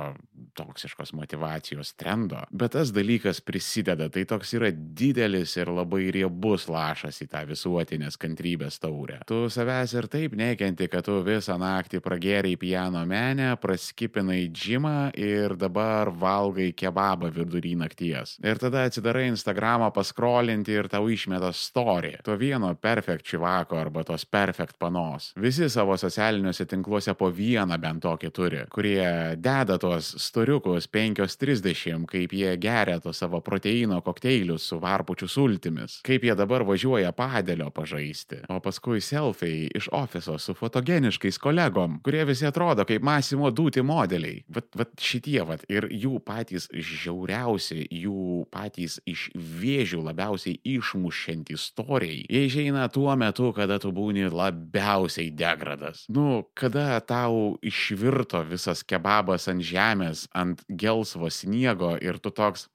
toksiškos 0.57 1.13
motivacijos 1.17 1.93
trendo, 1.99 2.41
bet 2.51 2.75
tas 2.77 2.93
dalykas 2.95 3.41
prisideda, 3.45 4.09
tai 4.13 4.25
toks 4.29 4.55
yra 4.57 4.71
didelis 4.73 5.57
ir 5.59 5.71
labai 5.73 6.09
riebus 6.15 6.67
lašas 6.73 7.21
į 7.25 7.29
tą 7.33 7.43
visuotinės 7.49 8.19
kantrybės 8.21 8.81
taurę. 8.83 9.21
Tu 9.29 9.39
savęs 9.53 9.95
ir 9.97 10.09
taip 10.13 10.37
nekenti, 10.39 10.89
kad 10.93 11.07
tu 11.07 11.19
visą 11.27 11.59
naktį 11.61 12.01
pragėriai 12.05 12.59
piano 12.61 13.03
menę, 13.09 13.53
praskipinai 13.63 14.47
džimą 14.53 15.13
ir 15.21 15.57
dabar 15.61 16.11
valgai 16.11 16.71
kebabą 16.77 17.31
vidury 17.35 17.77
nakties. 17.79 18.37
Ir 18.45 18.61
tada 18.63 18.87
atsidarai 18.89 19.27
Instagramą 19.31 19.91
paskrolinti 19.95 20.75
ir 20.77 20.91
tau 20.93 21.09
išmeta 21.13 21.53
story. 21.57 22.17
To 22.27 22.37
vieno 22.41 22.73
perfect 22.75 23.27
čivako 23.27 23.79
arba 23.81 24.05
tos 24.07 24.25
perfect 24.25 24.79
panos. 24.81 25.33
Visi 25.37 25.69
savo 25.73 25.97
socialiniuose 26.01 26.67
tinkluose 26.69 27.15
po 27.19 27.31
vieną 27.33 27.79
bent 27.81 28.05
tokį 28.05 28.33
turi, 28.35 28.63
kurie 28.73 29.37
deda 29.41 29.79
tuos 29.81 30.15
storiukus 30.17 30.89
5.30, 30.93 32.07
kaip 32.11 32.33
jie 32.33 32.55
geria 32.61 32.99
to 33.05 33.13
savo 33.13 33.41
proteino 33.45 34.01
kokteilius 34.05 34.67
su 34.71 34.81
varpučių 34.83 35.29
sultimis, 35.29 36.01
kaip 36.07 36.25
jie 36.25 36.37
dabar 36.39 36.65
važiuoja 36.67 37.13
padėlio 37.17 37.69
pažaisti, 37.75 38.43
o 38.49 38.59
paskui 38.65 39.03
selfiai 39.05 39.69
iš 39.77 39.91
ofiso 39.93 40.39
su 40.41 40.57
fotogeniškais 40.57 41.39
kolegom, 41.43 42.01
kurie 42.07 42.25
visi 42.29 42.49
atrodo 42.49 42.87
kaip 42.89 43.05
Masimo 43.07 43.53
dūti 43.53 43.85
modeliai. 43.87 44.43
Vat, 44.49 44.71
vat 44.79 44.97
šitie, 45.01 45.41
vat, 45.47 45.67
ir 45.69 45.89
jų 45.93 46.19
patys 46.25 46.71
žiauriausi, 46.73 47.85
jų 47.93 48.47
patys 48.53 48.99
iš 49.07 49.29
vėžių 49.37 50.03
labiausiai 50.09 50.59
išmušiantys 50.65 51.67
istorijai. 51.67 52.25
Jie 52.31 52.47
išeina 52.47 52.89
tuo 52.89 53.15
metu, 53.17 53.51
kada 53.53 53.79
tu 53.83 53.91
būni 53.93 54.29
labiausiai 54.31 55.31
degradas. 55.35 56.05
Nu, 56.09 56.47
kada 56.55 57.01
tau 57.01 57.57
išvirto 57.63 58.43
visas 58.47 58.85
kebabas 58.87 59.49
ant 59.51 59.65
žemės, 59.67 60.06
ant 60.37 60.63
gelsvo 60.69 61.31
sniego 61.33 61.95
ir 62.03 62.21
tu 62.23 62.33
toks, 62.35 62.69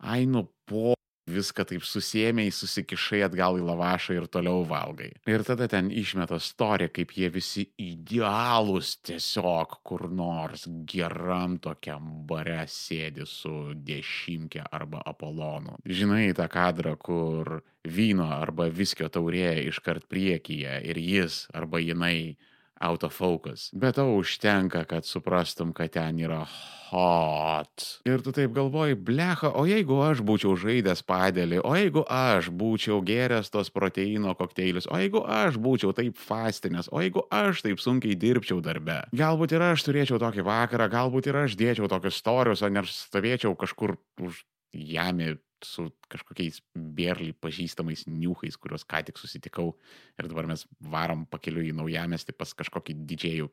ai 0.00 0.24
nu 0.26 0.46
po 0.68 0.94
viską 1.24 1.64
taip 1.68 1.84
susėmiai, 1.88 2.52
susikišai 2.52 3.22
atgal 3.24 3.56
į 3.58 3.64
lavašą 3.64 4.16
ir 4.18 4.26
toliau 4.28 4.64
valgai. 4.68 5.10
Ir 5.30 5.44
tada 5.46 5.68
ten 5.70 5.88
išmeta 5.88 6.36
istoriją, 6.40 6.92
kaip 6.92 7.14
jie 7.16 7.30
visi 7.32 7.64
idealūs 7.80 8.98
tiesiog 9.08 9.78
kur 9.86 10.06
nors 10.12 10.66
geram 10.90 11.56
tokiam 11.64 12.26
bare 12.28 12.64
sėdi 12.68 13.26
su 13.28 13.72
dešimkė 13.74 14.66
arba 14.70 15.00
apolonu. 15.08 15.78
Žinai 15.88 16.28
tą 16.36 16.48
kadrą, 16.52 16.96
kur 17.00 17.60
vyno 17.84 18.28
arba 18.36 18.68
viskio 18.72 19.08
taurė 19.12 19.56
iškart 19.68 20.08
priekyje 20.08 20.80
ir 20.84 21.00
jis 21.00 21.44
arba 21.56 21.80
jinai 21.80 22.36
out 22.84 23.04
of 23.06 23.16
focus. 23.16 23.70
Bet 23.72 23.96
to 23.96 24.04
užtenka, 24.18 24.84
kad 24.84 25.08
suprastum, 25.08 25.72
kad 25.72 25.94
ten 25.96 26.20
yra 26.20 26.44
hot. 26.94 27.84
Ir 28.06 28.22
tu 28.22 28.32
taip 28.34 28.52
galvoji, 28.54 28.94
blecha, 28.94 29.50
o 29.56 29.64
jeigu 29.66 29.98
aš 30.04 30.20
būčiau 30.26 30.54
žaidęs 30.60 31.02
padėlį, 31.08 31.62
o 31.64 31.72
jeigu 31.78 32.04
aš 32.06 32.50
būčiau 32.54 33.00
geręs 33.06 33.50
tos 33.54 33.72
proteino 33.74 34.34
kokteilius, 34.38 34.86
o 34.92 35.00
jeigu 35.00 35.24
aš 35.24 35.58
būčiau 35.64 35.94
taip 35.96 36.20
fastinės, 36.20 36.90
o 36.92 37.02
jeigu 37.02 37.24
aš 37.34 37.64
taip 37.66 37.82
sunkiai 37.82 38.18
dirbčiau 38.20 38.60
darbe. 38.64 39.00
Galbūt 39.16 39.56
ir 39.56 39.66
aš 39.72 39.88
turėčiau 39.88 40.20
tokį 40.22 40.46
vakarą, 40.46 40.90
galbūt 40.92 41.32
ir 41.32 41.40
aš 41.46 41.58
dėčiau 41.58 41.90
tokius 41.90 42.20
storius, 42.20 42.62
o 42.62 42.70
ne 42.70 42.84
stovėčiau 42.86 43.56
kažkur 43.58 43.96
už 44.22 44.44
jamį 44.74 45.38
su 45.66 45.88
kažkokiais 46.12 46.60
bėrliai 46.74 47.34
pažįstamais 47.44 48.06
niuchais, 48.10 48.58
kuriuos 48.60 48.86
ką 48.88 49.02
tik 49.08 49.20
susitikau 49.20 49.72
ir 50.20 50.28
dabar 50.30 50.48
mes 50.50 50.66
varom 50.94 51.26
pakeliu 51.30 51.64
į 51.64 51.74
naujamestį 51.80 52.36
pas 52.38 52.54
kažkokį 52.60 52.98
didžėjų 53.10 53.50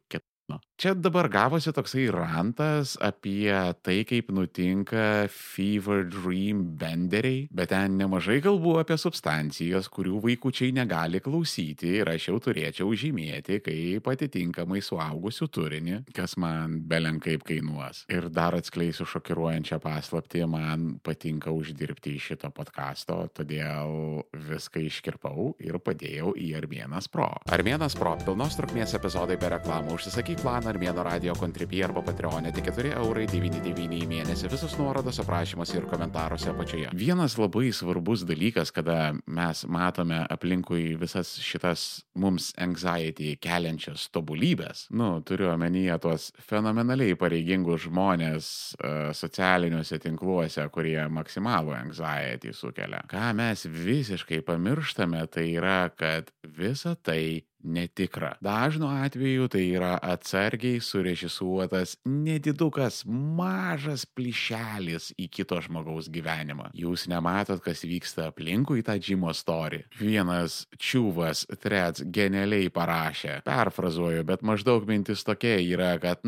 Nu. 0.51 0.59
Čia 0.81 0.95
dabar 0.97 1.29
gavosi 1.29 1.69
toksai 1.69 2.07
rantas 2.09 2.95
apie 2.97 3.53
tai, 3.85 3.99
kaip 4.09 4.31
nutinka 4.33 5.29
fever 5.29 6.01
dream 6.09 6.63
benderiai, 6.81 7.45
bet 7.53 7.69
ten 7.69 7.99
nemažai 7.99 8.39
kalbų 8.41 8.79
apie 8.81 8.97
substancijas, 8.97 9.85
kurių 9.93 10.17
vaikučiai 10.23 10.73
negali 10.73 11.21
klausyti 11.21 11.91
ir 11.99 12.09
aš 12.09 12.31
jau 12.31 12.39
turėčiau 12.41 12.89
žymėti 12.97 13.59
kaip 13.61 14.09
atitinkamai 14.09 14.81
suaugusių 14.81 15.47
turinį, 15.53 15.99
kas 16.17 16.33
man 16.41 16.79
belenkaip 16.89 17.45
kainuos. 17.45 18.01
Ir 18.09 18.31
dar 18.33 18.57
atskleisiu 18.57 19.05
šokiruojančią 19.05 19.77
paslapti, 19.85 20.41
man 20.49 20.97
patinka 21.05 21.53
uždirbti 21.53 22.17
iš 22.17 22.31
šito 22.33 22.49
podkasto, 22.57 23.19
todėl 23.37 24.25
viską 24.49 24.81
iškirpau 24.89 25.51
ir 25.61 25.77
padėjau 25.77 26.33
į 26.41 26.51
Armėnas 26.57 27.11
Pro. 27.13 27.29
Armėnas 27.53 27.93
Pro 28.01 28.17
pilnos 28.25 28.57
trukmės 28.57 28.97
epizodai 28.97 29.37
be 29.37 29.53
reklamų 29.53 29.99
užsisakyk 29.99 30.40
planą 30.41 30.71
Armėno 30.71 31.03
radio 31.05 31.33
kontribį 31.37 31.83
arba 31.85 32.01
Patreonė 32.05 32.49
tik 32.55 32.71
4 32.73 32.95
eurai 32.97 33.27
99 33.29 33.97
į 34.01 34.07
mėnesį. 34.09 34.49
Visus 34.49 34.73
nuorodos 34.79 35.19
aprašymuose 35.21 35.75
ir 35.77 35.85
komentaruose 35.89 36.49
apačioje. 36.49 36.89
Vienas 36.97 37.35
labai 37.37 37.69
svarbus 37.75 38.23
dalykas, 38.25 38.71
kada 38.73 39.13
mes 39.25 39.61
matome 39.69 40.23
aplinkui 40.33 40.95
visas 41.01 41.35
šitas 41.45 41.83
mums 42.17 42.49
anxiety 42.61 43.35
keliančias 43.41 44.07
tobulybės, 44.15 44.87
nu, 44.97 45.11
turiu 45.27 45.51
omenyje 45.53 45.99
tuos 46.01 46.31
fenomenaliai 46.49 47.17
pareigingus 47.21 47.85
žmonės 47.85 48.49
uh, 48.79 49.11
socialiniuose 49.17 50.01
tinkluose, 50.01 50.65
kurie 50.73 50.97
maksimalų 51.13 51.77
anxiety 51.77 52.55
sukelia. 52.57 53.03
Ką 53.11 53.29
mes 53.37 53.67
visiškai 53.69 54.41
pamirštame, 54.47 55.21
tai 55.29 55.51
yra, 55.53 55.83
kad 55.93 56.33
visa 56.57 56.95
tai 56.97 57.43
netikra. 57.63 58.35
Dažnu 58.43 58.89
atveju 59.05 59.47
tai 59.51 59.63
yra 59.75 59.95
atsargiai 60.01 60.81
surežisuotas 60.83 61.97
nedidukas 62.05 63.01
mažas 63.07 64.05
plyšelis 64.05 65.11
į 65.19 65.29
kito 65.31 65.59
žmogaus 65.63 66.09
gyvenimą. 66.13 66.71
Jūs 66.77 67.07
nematot, 67.11 67.61
kas 67.63 67.85
vyksta 67.87 68.29
aplinkui 68.31 68.85
tą 68.85 68.97
džimo 68.99 69.33
story. 69.37 69.83
Vienas 69.99 70.65
čiūvas 70.81 71.45
threads 71.61 72.05
genialiai 72.13 72.71
parašė, 72.73 73.41
perfrazuoju, 73.47 74.25
bet 74.27 74.45
maždaug 74.45 74.87
mintis 74.89 75.25
tokia 75.27 75.57
yra, 75.61 75.95
kad 76.01 76.25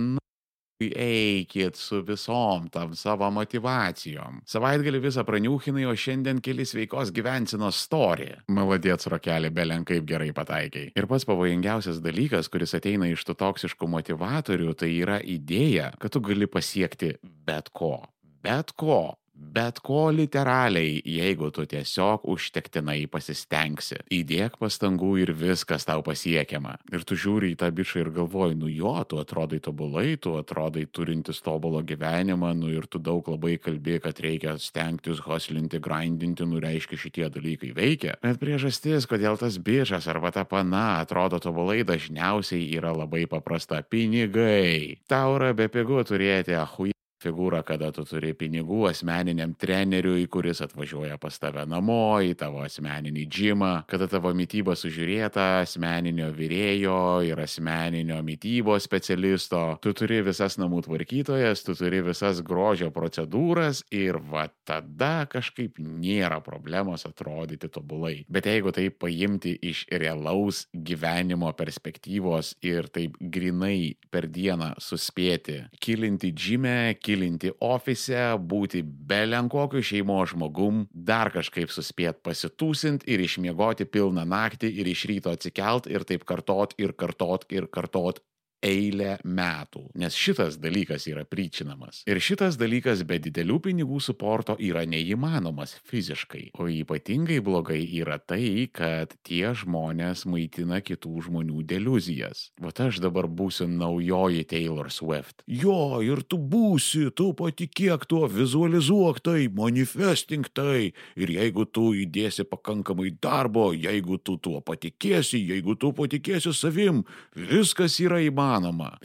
eikit 0.92 1.80
su 1.80 2.02
visom 2.06 2.68
tam 2.74 2.94
savo 2.98 3.30
motivacijom. 3.34 4.42
Savaitgalį 4.50 5.04
visą 5.04 5.24
praniūchinai, 5.28 5.86
o 5.90 5.96
šiandien 5.96 6.42
keli 6.44 6.66
sveikos 6.68 7.13
gyvensinos 7.16 7.82
storė. 7.86 8.44
Maladėts 8.54 9.10
rokelį 9.12 9.54
belen 9.56 9.88
kaip 9.88 10.08
gerai 10.10 10.32
pataikiai. 10.36 10.92
Ir 10.98 11.10
pats 11.10 11.28
pavojingiausias 11.30 12.02
dalykas, 12.04 12.52
kuris 12.52 12.75
ateina 12.78 13.10
iš 13.12 13.25
tų 13.28 13.38
toksiškų 13.40 13.90
motivatorių, 13.96 14.74
tai 14.78 14.92
yra 14.98 15.20
idėja, 15.20 15.94
kad 16.00 16.16
tu 16.16 16.24
gali 16.24 16.50
pasiekti 16.50 17.16
bet 17.48 17.72
ko. 17.74 17.96
Bet 18.44 18.74
ko, 18.75 19.16
Bet 19.34 19.80
ko 19.82 20.12
literaliai, 20.13 21.00
jeigu 21.10 21.50
tu 21.54 21.66
tiesiog 21.66 22.28
užtektinai 22.30 23.08
pasistengsi. 23.10 23.98
Įdėk 24.13 24.60
pastangų 24.62 25.10
ir 25.24 25.32
viskas 25.34 25.88
tau 25.90 26.04
pasiekiama. 26.06 26.75
Ir 26.94 27.06
tu 27.08 27.18
žiūri 27.18 27.54
į 27.54 27.58
tą 27.63 27.72
bičią 27.74 28.04
ir 28.04 28.12
galvoji, 28.13 28.60
nu 28.62 28.70
jo, 28.70 28.94
tu 29.10 29.18
atrodai 29.18 29.58
tobulai, 29.63 30.16
tu 30.22 30.36
atrodai 30.38 30.86
turintis 30.86 31.42
tobulo 31.42 31.82
gyvenimą, 31.82 32.54
nu 32.60 32.70
ir 32.75 32.86
tu 32.86 33.02
daug 33.02 33.25
labai 33.34 33.58
kalbė, 33.58 34.00
kad 34.06 34.22
reikia 34.22 34.56
stengtis, 34.62 35.24
hoslinti, 35.25 35.82
grindinti, 35.82 36.46
nu 36.46 36.62
reiškia 36.62 37.02
šitie 37.02 37.28
dalykai 37.34 37.74
veikia. 37.74 38.18
Bet 38.22 38.38
priežastis, 38.42 39.10
kodėl 39.10 39.42
tas 39.42 39.58
bičias 39.58 40.08
arba 40.13 40.30
ta 40.36 40.46
pana 40.46 41.02
atrodo 41.02 41.42
tobulai, 41.42 41.82
dažniausiai 41.82 42.70
yra 42.78 42.94
labai 42.94 43.25
paprasta- 43.25 43.82
pinigai. 43.92 45.02
Tau 45.10 45.38
yra 45.42 45.54
bepigu 45.58 46.06
turėti 46.06 46.54
ahui 46.54 46.94
figūrą, 47.24 47.63
kada 47.65 47.92
tu 47.96 48.06
turi 48.08 48.34
pinigų 48.38 48.88
asmeniniam 48.92 49.56
treneriui, 49.60 50.27
kuris 50.32 50.62
atvažiuoja 50.65 51.18
pas 51.22 51.39
tave 51.42 51.65
namo, 51.70 52.20
į 52.24 52.36
tavo 52.39 52.63
asmeninį 52.65 53.25
džimą, 53.32 53.72
kada 53.89 54.08
tavo 54.12 54.34
mytyba 54.36 54.75
sužiūrėta, 54.80 55.63
asmeninio 55.63 56.30
vyrėjo 56.36 57.24
ir 57.27 57.39
asmeninio 57.44 58.20
mytybos 58.25 58.88
specialisto, 58.88 59.62
tu 59.84 59.94
turi 59.98 60.22
visas 60.25 60.58
namų 60.62 60.84
tvarkytojas, 60.88 61.63
tu 61.65 61.75
turi 61.80 62.03
visas 62.06 62.44
grožio 62.46 62.92
procedūras 62.94 63.84
ir 63.94 64.20
va 64.32 64.48
tada 64.68 65.25
kažkaip 65.32 65.80
nėra 65.80 66.39
problemos 66.44 67.08
atrodyti 67.08 67.70
tobulai. 67.72 68.24
Bet 68.32 68.48
jeigu 68.50 68.74
tai 68.75 68.89
paimti 68.89 69.56
iš 69.63 69.86
realaus 69.92 70.65
gyvenimo 70.74 71.51
perspektyvos 71.58 72.56
ir 72.65 72.89
taip 72.94 73.18
grinai 73.20 73.96
per 74.13 74.27
dieną 74.32 74.74
suspėti, 74.82 75.63
kilinti 75.84 76.34
džime, 76.34 76.96
kilinti 77.00 77.12
kilinti 77.13 77.53
ofise, 77.62 78.34
būti 78.39 78.82
belenkokiu 78.84 79.84
šeimos 79.86 80.34
žmogum, 80.34 80.84
dar 80.93 81.29
kažkaip 81.34 81.72
suspėt 81.74 82.24
pasitūsint 82.25 83.05
ir 83.05 83.22
išmiegoti 83.22 83.86
pilną 83.86 84.25
naktį 84.25 84.72
ir 84.82 84.89
iš 84.89 85.05
ryto 85.12 85.34
atsikelt 85.34 85.89
ir 85.91 86.08
taip 86.10 86.25
kartot 86.25 86.74
ir 86.82 86.96
kartot 86.98 87.46
ir 87.53 87.70
kartot 87.70 88.24
eilę 88.63 89.17
metų, 89.24 89.84
nes 90.00 90.15
šitas 90.17 90.58
dalykas 90.62 91.05
yra 91.12 91.25
pričinamas. 91.27 92.01
Ir 92.10 92.20
šitas 92.24 92.58
dalykas 92.60 93.03
be 93.08 93.20
didelių 93.22 93.60
pinigų 93.67 94.00
suporto 94.03 94.55
yra 94.60 94.86
neįmanomas 94.89 95.75
fiziškai. 95.89 96.50
O 96.60 96.67
ypatingai 96.72 97.39
blogai 97.43 97.82
yra 98.00 98.17
tai, 98.20 98.70
kad 98.74 99.13
tie 99.27 99.51
žmonės 99.58 100.25
maitina 100.29 100.79
kitų 100.84 101.27
žmonių 101.27 101.63
deluzijas. 101.67 102.48
Vat 102.63 102.79
aš 102.88 103.01
dabar 103.03 103.27
būsiu 103.27 103.67
naujoji 103.67 104.46
Taylor 104.50 104.91
Swift. 104.93 105.43
Jo, 105.48 106.00
ir 106.05 106.24
tu 106.24 106.39
būsi, 106.39 107.10
tu 107.15 107.32
patikėk 107.38 108.08
tuo, 108.10 108.25
vizualizuok 108.32 109.22
tai, 109.24 109.48
manifesting 109.51 110.48
tai. 110.55 110.93
Ir 111.20 111.36
jeigu 111.36 111.67
tu 111.67 111.91
įdėsi 111.98 112.48
pakankamai 112.48 113.12
darbo, 113.22 113.72
jeigu 113.75 114.20
tu 114.24 114.38
tuo 114.38 114.62
patikėsi, 114.63 115.41
jeigu 115.51 115.75
tu 115.79 115.91
patikėsi 115.96 116.53
savim, 116.55 117.03
viskas 117.36 118.00
yra 118.03 118.22
įmanoma. 118.24 118.52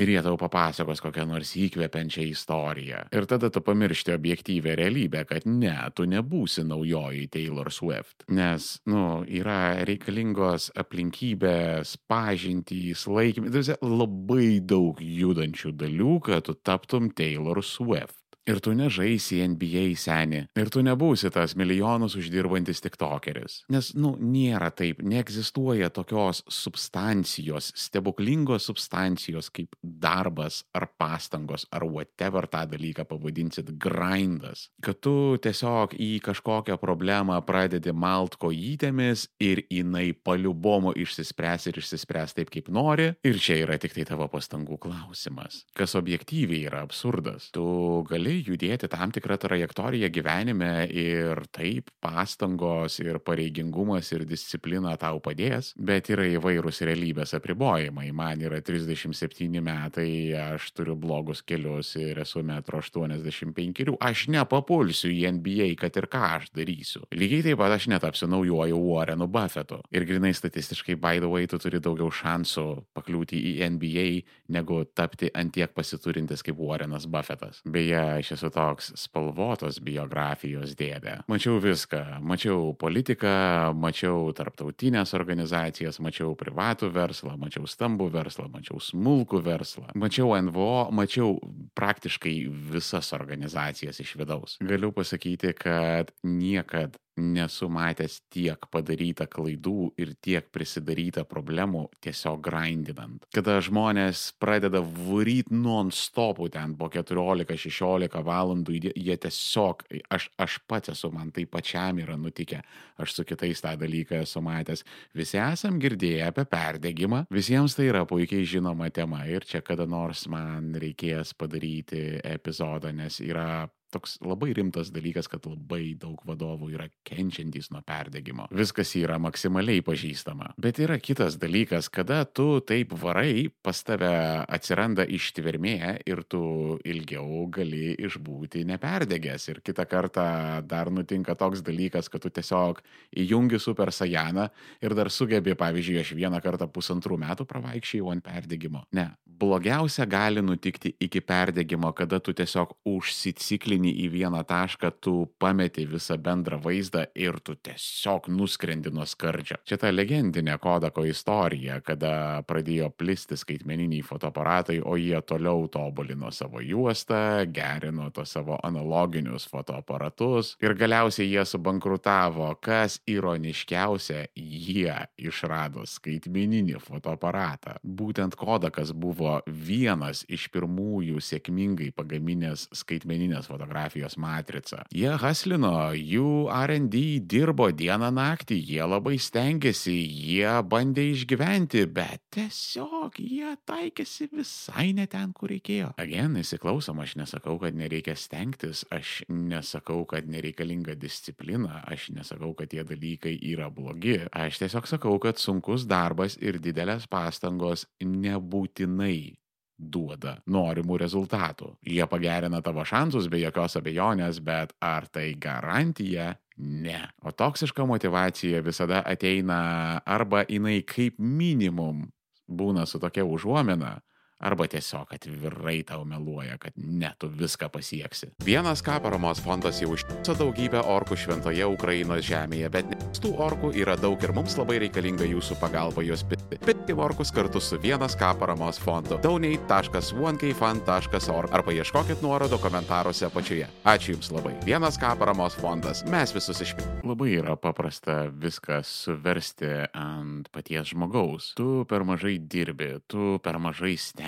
Ir 0.01 0.13
jie 0.13 0.23
tau 0.25 0.37
papasakos 0.41 1.03
kokią 1.05 1.27
nors 1.29 1.55
įkvepiančią 1.59 2.27
istoriją. 2.33 3.05
Ir 3.15 3.29
tada 3.31 3.51
tu 3.55 3.63
pamiršti 3.65 4.15
objektyvę 4.15 4.77
realybę, 4.79 5.25
kad 5.29 5.47
ne, 5.49 5.77
tu 5.95 6.07
nebūsi 6.09 6.65
naujoji 6.69 7.29
Taylor 7.33 7.73
Swift. 7.73 8.27
Nes, 8.29 8.71
nu, 8.91 9.23
yra 9.25 9.85
reikalingos 9.89 10.71
aplinkybės, 10.79 11.97
pažintys, 12.11 13.07
laikymai. 13.09 13.67
Labai 13.89 14.59
daug 14.61 15.01
judančių 15.03 15.75
dalių, 15.79 16.15
kad 16.27 16.49
tu 16.49 16.57
taptum 16.57 17.11
Taylor 17.15 17.63
Swift. 17.65 18.18
Ir 18.49 18.63
tu 18.65 18.73
nežaisi 18.73 19.43
NBA 19.45 19.91
senį. 20.01 20.47
Ir 20.57 20.71
tu 20.73 20.81
nebūsi 20.85 21.29
tas 21.35 21.53
milijonus 21.59 22.17
uždirbantis 22.17 22.81
tik 22.81 22.97
tokeris. 23.01 23.61
Nes, 23.73 23.91
nu, 23.99 24.15
nėra 24.17 24.71
taip, 24.73 25.03
neegzistuoja 25.05 25.91
tokios 25.93 26.41
substancijos, 26.49 27.71
stebuklingos 27.77 28.65
substancijos 28.71 29.51
kaip 29.53 29.77
darbas 29.83 30.63
ar 30.73 30.89
pastangos 30.97 31.67
ar 31.75 31.85
whatever 31.85 32.49
tą 32.49 32.65
dalyką 32.73 33.05
pavadinsit 33.11 33.75
grindas. 33.77 34.69
Kad 34.85 35.03
tu 35.05 35.37
tiesiog 35.45 35.99
į 36.01 36.11
kažkokią 36.25 36.79
problemą 36.81 37.37
pradedi 37.45 37.93
malt 37.93 38.39
kojytėmis 38.41 39.27
ir 39.45 39.65
jinai 39.69 40.15
paliubomo 40.17 40.95
išsispręs 40.97 41.69
ir 41.69 41.83
išsispręs 41.83 42.37
taip, 42.39 42.53
kaip 42.55 42.73
nori. 42.73 43.11
Ir 43.29 43.37
čia 43.43 43.61
yra 43.67 43.77
tik 43.81 43.93
tai 43.97 44.09
tavo 44.09 44.31
pastangų 44.33 44.81
klausimas. 44.89 45.67
Kas 45.77 45.97
objektyviai 45.99 46.65
yra 46.71 46.83
absurdas. 46.87 47.51
Tu 47.53 47.69
gali 48.09 48.38
judėti 48.47 48.89
tam 48.91 49.13
tikrą 49.15 49.39
trajektoriją 49.41 50.11
gyvenime 50.13 50.87
ir 50.91 51.43
taip 51.55 51.91
pastangos 52.05 52.99
ir 53.03 53.19
pareigingumas 53.25 54.13
ir 54.15 54.25
disciplina 54.29 54.95
tau 55.01 55.21
padės, 55.25 55.73
bet 55.77 56.11
yra 56.13 56.27
įvairūs 56.37 56.83
realybės 56.89 57.35
apribojimai. 57.39 58.11
Man 58.17 58.43
yra 58.45 58.61
37 58.65 59.63
metai, 59.65 60.11
aš 60.39 60.71
turiu 60.77 60.97
blogus 60.99 61.43
kelius 61.47 61.95
ir 62.01 62.21
esu 62.23 62.43
1,85 62.43 63.89
m. 63.89 63.97
Aš 64.09 64.27
nepapulsiu 64.33 65.11
į 65.13 65.33
NBA, 65.39 65.73
kad 65.81 65.97
ir 65.99 66.09
ką 66.11 66.23
aš 66.39 66.51
darysiu. 66.57 67.05
Lygiai 67.15 67.45
taip 67.49 67.61
pat 67.61 67.75
aš 67.77 67.89
netapsiu 67.93 68.29
naujoju 68.31 68.79
Warrenu 68.89 69.29
Buffetu. 69.31 69.81
Ir 69.95 70.07
grinai 70.09 70.35
statistiškai, 70.37 70.99
by 71.01 71.23
the 71.23 71.31
way, 71.31 71.47
tu 71.51 71.59
turi 71.61 71.81
daugiau 71.83 72.11
šansų 72.15 72.67
pakliūti 72.97 73.41
į 73.53 73.55
NBA, 73.75 74.07
negu 74.55 74.83
tapti 74.97 75.31
antiek 75.35 75.73
pasiturintis 75.75 76.45
kaip 76.47 76.59
Warrenas 76.61 77.07
Buffetas. 77.11 77.63
Beje, 77.69 78.01
aš 78.29 78.37
esu 78.37 78.51
toks 78.53 78.91
spalvotos 79.01 79.79
biografijos 79.81 80.75
dėdė. 80.77 81.23
Mačiau 81.31 81.57
viską. 81.63 82.19
Mačiau 82.21 82.75
politiką, 82.79 83.73
mačiau 83.79 84.29
tarptautinės 84.37 85.15
organizacijas, 85.17 86.01
mačiau 86.05 86.35
privatų 86.39 86.91
verslą, 86.93 87.37
mačiau 87.41 87.65
stambų 87.69 88.11
verslą, 88.13 88.49
mačiau 88.53 88.81
smulkų 88.83 89.41
verslą, 89.47 89.89
mačiau 89.97 90.35
NVO, 90.45 90.91
mačiau 90.93 91.39
praktiškai 91.79 92.37
visas 92.75 93.13
organizacijas 93.17 94.01
iš 94.05 94.17
vidaus. 94.21 94.59
Galiu 94.61 94.93
pasakyti, 94.93 95.55
kad 95.57 96.13
niekad 96.23 96.99
nesu 97.19 97.69
matęs 97.73 98.21
tiek 98.33 98.69
padaryta 98.73 99.27
klaidų 99.31 99.93
ir 100.01 100.15
tiek 100.25 100.49
prisidaryta 100.55 101.25
problemų 101.29 101.87
tiesiog 102.05 102.41
grindinant. 102.45 103.27
Kada 103.35 103.59
žmonės 103.65 104.29
pradeda 104.41 104.81
varyt 104.83 105.51
non-stopų 105.53 106.49
ten 106.55 106.75
po 106.79 106.89
14-16 106.93 108.23
valandų, 108.25 108.79
jie 108.95 109.17
tiesiog, 109.21 109.85
aš, 110.15 110.29
aš 110.39 110.59
pats 110.71 110.95
esu, 110.95 111.11
man 111.15 111.33
tai 111.35 111.47
pačiam 111.51 112.01
yra 112.03 112.17
nutikę, 112.21 112.63
aš 112.99 113.19
su 113.19 113.27
kitais 113.29 113.63
tą 113.65 113.75
dalyką 113.81 114.23
esu 114.25 114.43
matęs. 114.45 114.85
Visi 115.17 115.41
esam 115.43 115.81
girdėję 115.83 116.29
apie 116.31 116.47
perdegimą, 116.49 117.25
visiems 117.35 117.77
tai 117.79 117.91
yra 117.91 118.05
puikiai 118.09 118.47
žinoma 118.49 118.91
tema 118.95 119.25
ir 119.29 119.47
čia 119.49 119.63
kada 119.65 119.87
nors 119.89 120.27
man 120.31 120.73
reikės 120.79 121.35
padaryti 121.39 122.21
epizodą, 122.25 122.93
nes 122.95 123.21
yra 123.25 123.67
toks 123.93 124.19
labai 124.25 124.53
rimtas 124.57 124.93
dalykas, 124.95 125.29
kad 125.31 125.47
labai 125.49 125.95
daug 125.99 126.21
vadovų 126.29 126.71
yra 126.75 126.89
kenčiantys 127.09 127.71
nuo 127.73 127.83
perdegimo. 127.87 128.49
Viskas 128.55 128.93
yra 129.01 129.19
maksimaliai 129.23 129.83
pažįstama. 129.85 130.53
Bet 130.61 130.81
yra 130.83 130.99
kitas 131.03 131.39
dalykas, 131.41 131.89
kada 131.93 132.23
tu 132.25 132.61
taip 132.61 132.93
varai, 132.99 133.49
pas 133.65 133.81
tave 133.87 134.11
atsiranda 134.45 135.07
ištvermė 135.09 136.03
ir 136.09 136.23
tu 136.29 136.43
ilgiau 136.85 137.47
gali 137.55 137.95
išbūti 137.97 138.65
neperdegęs. 138.69 139.49
Ir 139.53 139.63
kitą 139.65 139.89
kartą 139.89 140.27
dar 140.69 140.93
nutinka 140.93 141.37
toks 141.39 141.65
dalykas, 141.67 142.11
kad 142.13 142.25
tu 142.25 142.33
tiesiog 142.35 142.83
įjungi 143.25 143.61
super 143.63 143.93
sajaną 143.95 144.49
ir 144.85 144.97
dar 144.99 145.13
sugebi, 145.13 145.57
pavyzdžiui, 145.59 146.01
aš 146.03 146.15
vieną 146.19 146.43
kartą 146.45 146.69
pusantrų 146.71 147.21
metų 147.25 147.49
pravaikščiau 147.49 148.13
ant 148.13 148.25
perdegimo. 148.25 148.85
Ne, 148.97 149.11
blogiausia 149.39 150.07
gali 150.09 150.43
nutikti 150.45 150.95
iki 151.01 151.23
perdegimo, 151.25 151.93
kada 151.97 152.21
tu 152.21 152.35
tiesiog 152.37 152.75
užsiciklini 152.89 153.78
į 153.87 154.09
vieną 154.13 154.43
tašką, 154.49 154.91
tu 155.01 155.15
pameti 155.39 155.87
visą 155.87 156.19
bendrą 156.19 156.59
vaizdą 156.63 157.05
ir 157.15 157.39
tu 157.45 157.55
tiesiog 157.55 158.29
nuskrendi 158.33 158.91
nuo 158.95 159.07
skardžio. 159.07 159.61
Čia 159.69 159.79
ta 159.79 159.93
legendinė 159.93 160.59
Kodako 160.63 161.05
istorija, 161.09 161.79
kada 161.85 162.43
pradėjo 162.49 162.91
plisti 162.91 163.39
skaitmeniniai 163.39 164.03
fotoaparatai, 164.07 164.81
o 164.83 164.97
jie 164.99 165.21
toliau 165.23 165.69
tobulino 165.73 166.33
savo 166.35 166.63
juostą, 166.65 167.47
gerino 167.55 168.11
tos 168.15 168.33
savo 168.35 168.59
analoginius 168.65 169.49
fotoaparatus 169.51 170.55
ir 170.63 170.75
galiausiai 170.79 171.29
jie 171.31 171.45
subankrutavo. 171.47 172.51
Kas 172.65 172.99
ironiškiausia, 173.09 174.27
jie 174.35 174.95
išrado 175.19 175.85
skaitmeninį 175.89 176.79
fotoaparatą. 176.83 177.79
Būtent 177.83 178.37
Kodakas 178.39 178.93
buvo 178.93 179.39
vienas 179.47 180.25
iš 180.29 180.49
pirmųjų 180.55 181.23
sėkmingai 181.23 181.91
pagaminęs 181.97 182.69
skaitmeninės 182.77 183.49
fotografijos 183.69 184.17
matricą. 184.17 184.83
Jie 184.93 185.11
haslino, 185.21 185.93
jų 185.93 186.49
RD 186.49 187.21
dirbo 187.29 187.71
dieną 187.73 188.11
naktį, 188.11 188.57
jie 188.57 188.85
labai 188.87 189.19
stengiasi, 189.19 189.93
jie 189.93 190.49
bandė 190.65 191.05
išgyventi, 191.13 191.85
bet 191.87 192.23
tiesiog 192.33 193.19
jie 193.19 193.57
taikėsi 193.67 194.29
visai 194.33 194.93
ne 194.95 195.07
ten, 195.07 195.33
kur 195.33 195.51
reikėjo. 195.53 195.93
Agen, 195.99 196.37
įsiklausom, 196.41 197.01
aš 197.01 197.17
nesakau, 197.21 197.59
kad 197.61 197.75
nereikia 197.77 198.17
stengtis, 198.17 198.85
aš 198.91 199.25
nesakau, 199.29 200.05
kad 200.09 200.27
nereikalinga 200.27 200.97
disciplina, 200.97 201.83
aš 201.87 202.11
nesakau, 202.17 202.55
kad 202.55 202.71
tie 202.73 202.85
dalykai 202.85 203.37
yra 203.53 203.69
blogi, 203.71 204.23
aš 204.33 204.63
tiesiog 204.63 204.89
sakau, 204.89 205.19
kad 205.21 205.39
sunkus 205.39 205.87
darbas 205.89 206.39
ir 206.41 206.61
didelės 206.63 207.09
pastangos 207.11 207.87
nebūtinai 208.01 209.37
duoda 209.79 210.37
norimų 210.51 210.99
rezultatų. 211.01 211.73
Jie 211.87 212.05
pagerina 212.11 212.61
tavo 212.65 212.85
šansus 212.85 213.29
be 213.31 213.41
jokios 213.45 213.79
abejonės, 213.79 214.43
bet 214.45 214.75
ar 214.83 215.07
tai 215.07 215.33
garantija? 215.39 216.35
Ne. 216.59 217.05
O 217.23 217.31
toksiška 217.31 217.87
motivacija 217.87 218.61
visada 218.67 219.05
ateina 219.07 220.03
arba 220.05 220.43
jinai 220.49 220.81
kaip 220.83 221.21
minimum 221.23 222.09
būna 222.49 222.87
su 222.89 222.99
tokia 222.99 223.23
užuomina, 223.29 223.99
arba 224.39 224.69
tiesiog 224.71 225.11
atvirai 225.15 225.83
tau 225.87 226.05
meluoja, 226.05 226.59
kad 226.59 226.73
ne, 226.77 227.13
tu 227.19 227.29
viską 227.29 227.69
pasieksi. 227.75 228.27
Vienas 228.45 228.83
ką 228.87 229.01
paramos 229.03 229.41
fondas 229.43 229.81
jau 229.83 229.91
užtiso 229.97 230.35
daugybę 230.39 230.81
orkų 230.87 231.17
šventoje 231.19 231.67
Ukrainos 231.67 232.25
žemėje, 232.29 232.71
bet 232.71 232.85
tų 233.19 233.35
orkų 233.49 233.73
yra 233.79 233.97
daug 233.99 234.23
ir 234.23 234.33
mums 234.37 234.57
labai 234.59 234.79
reikalinga 234.85 235.25
jūsų 235.27 235.55
pagalba 235.63 236.03
juos 236.07 236.23
pirkti. 236.29 236.59
Pirkti 236.63 236.93
orkus 236.95 237.31
kartu 237.35 237.61
su 237.61 237.79
vienas 237.83 238.17
ką 238.19 238.39
paramos 238.39 238.79
fondu. 238.83 239.19
donate.onekfund.org 239.23 241.55
arba 241.55 241.73
ieškokit 241.73 242.23
nuorodo 242.23 242.59
komentaruose 242.63 243.27
apačioje. 243.27 243.67
Ačiū 243.85 244.13
Jums 244.19 244.31
labai. 244.33 244.55
Vienas 244.65 244.99
ką 245.01 245.19
paramos 245.19 245.55
fondas. 245.59 246.05
Mes 246.09 246.35
visus 246.35 246.61
išpirkime. 246.65 247.03
Labai 247.09 247.31
yra 247.41 247.57
paprasta 247.57 248.31
viską 248.31 248.83
suversti 248.87 249.67
ant 249.93 250.49
paties 250.53 250.87
žmogaus. 250.93 251.53
Tu 251.59 251.85
per 251.89 252.05
mažai 252.05 252.39
dirbi, 252.39 253.01
tu 253.07 253.39
per 253.43 253.59
mažai 253.59 253.97
stengiasi. 253.97 254.28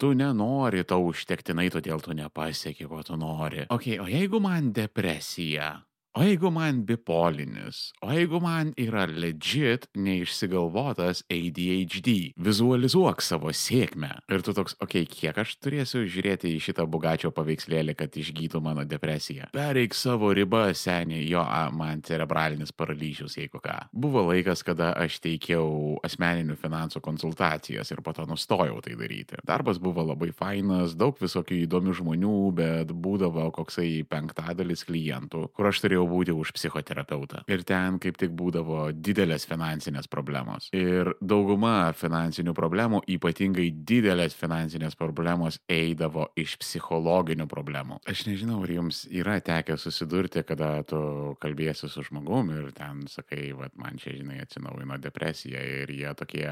Tu 0.00 0.12
nenori 0.18 0.84
to 0.88 0.98
užtektinai, 1.10 1.68
todėl 1.72 2.02
tu 2.04 2.16
nepasieki, 2.16 2.88
ko 2.90 3.02
tu 3.06 3.18
nori. 3.20 3.66
Ok, 3.70 3.92
o 4.02 4.08
jeigu 4.10 4.40
man 4.42 4.72
depresija? 4.76 5.74
O 6.18 6.24
jeigu 6.26 6.50
man 6.50 6.80
bipolinis, 6.82 7.92
o 8.02 8.08
jeigu 8.10 8.40
man 8.42 8.72
yra 8.74 9.04
legit 9.06 9.84
neišsigalvotas 9.94 11.20
ADHD, 11.30 12.32
vizualizuok 12.34 13.22
savo 13.22 13.52
sėkmę. 13.54 14.08
Ir 14.26 14.42
tu 14.42 14.50
toks, 14.56 14.74
okei, 14.82 15.04
okay, 15.06 15.20
kiek 15.20 15.38
aš 15.38 15.52
turėsiu 15.62 16.02
žiūrėti 16.10 16.50
į 16.50 16.64
šitą 16.64 16.88
bugačio 16.90 17.30
paveikslėlį, 17.36 17.94
kad 17.94 18.18
išgytų 18.18 18.58
mano 18.64 18.82
depresiją. 18.90 19.52
Pereik 19.54 19.94
savo 19.94 20.32
ribą, 20.34 20.64
seniai, 20.74 21.28
jo, 21.30 21.44
a, 21.44 21.68
man 21.70 22.02
cerebralinis 22.02 22.74
paralyžius, 22.74 23.38
jeigu 23.38 23.62
ką. 23.62 23.78
Buvo 23.94 24.26
laikas, 24.32 24.64
kada 24.66 24.90
aš 24.98 25.20
teikiau 25.22 25.94
asmeninių 26.02 26.58
finansų 26.58 27.04
konsultacijas 27.06 27.94
ir 27.94 28.02
po 28.02 28.16
to 28.18 28.26
nustojau 28.26 28.82
tai 28.82 28.98
daryti. 28.98 29.38
Darbas 29.46 29.78
buvo 29.78 30.08
labai 30.10 30.32
fainas, 30.34 30.98
daug 30.98 31.14
visokių 31.22 31.62
įdomių 31.68 31.96
žmonių, 32.02 32.36
bet 32.58 32.90
būdavo 32.90 33.46
koksai 33.54 34.02
penktadalis 34.10 34.82
klientų, 34.90 35.46
kur 35.54 35.70
aš 35.70 35.84
turėjau 35.86 35.99
būti 36.08 36.34
už 36.36 36.52
psichoterapeutą. 36.56 37.44
Ir 37.50 37.64
ten 37.66 37.98
kaip 38.02 38.18
tik 38.20 38.32
būdavo 38.36 38.90
didelės 38.94 39.46
finansinės 39.48 40.08
problemos. 40.10 40.68
Ir 40.76 41.12
dauguma 41.20 41.92
finansinių 41.96 42.54
problemų, 42.56 43.02
ypatingai 43.16 43.68
didelės 43.72 44.36
finansinės 44.38 44.96
problemos, 44.98 45.60
eidavo 45.70 46.28
iš 46.38 46.56
psichologinių 46.62 47.48
problemų. 47.50 48.00
Aš 48.10 48.26
nežinau, 48.28 48.60
ar 48.64 48.74
jums 48.74 49.04
yra 49.10 49.38
tekę 49.44 49.76
susidurti, 49.80 50.44
kada 50.46 50.80
tu 50.88 51.00
kalbėsi 51.42 51.90
su 51.90 52.04
žmogum 52.06 52.52
ir 52.54 52.70
ten 52.76 53.04
sakai, 53.10 53.50
va, 53.56 53.70
man 53.80 54.00
čia, 54.00 54.14
žinai, 54.18 54.40
atsinaujino 54.44 54.98
depresija 55.02 55.62
ir 55.82 55.92
jie 55.94 56.14
tokie, 56.18 56.46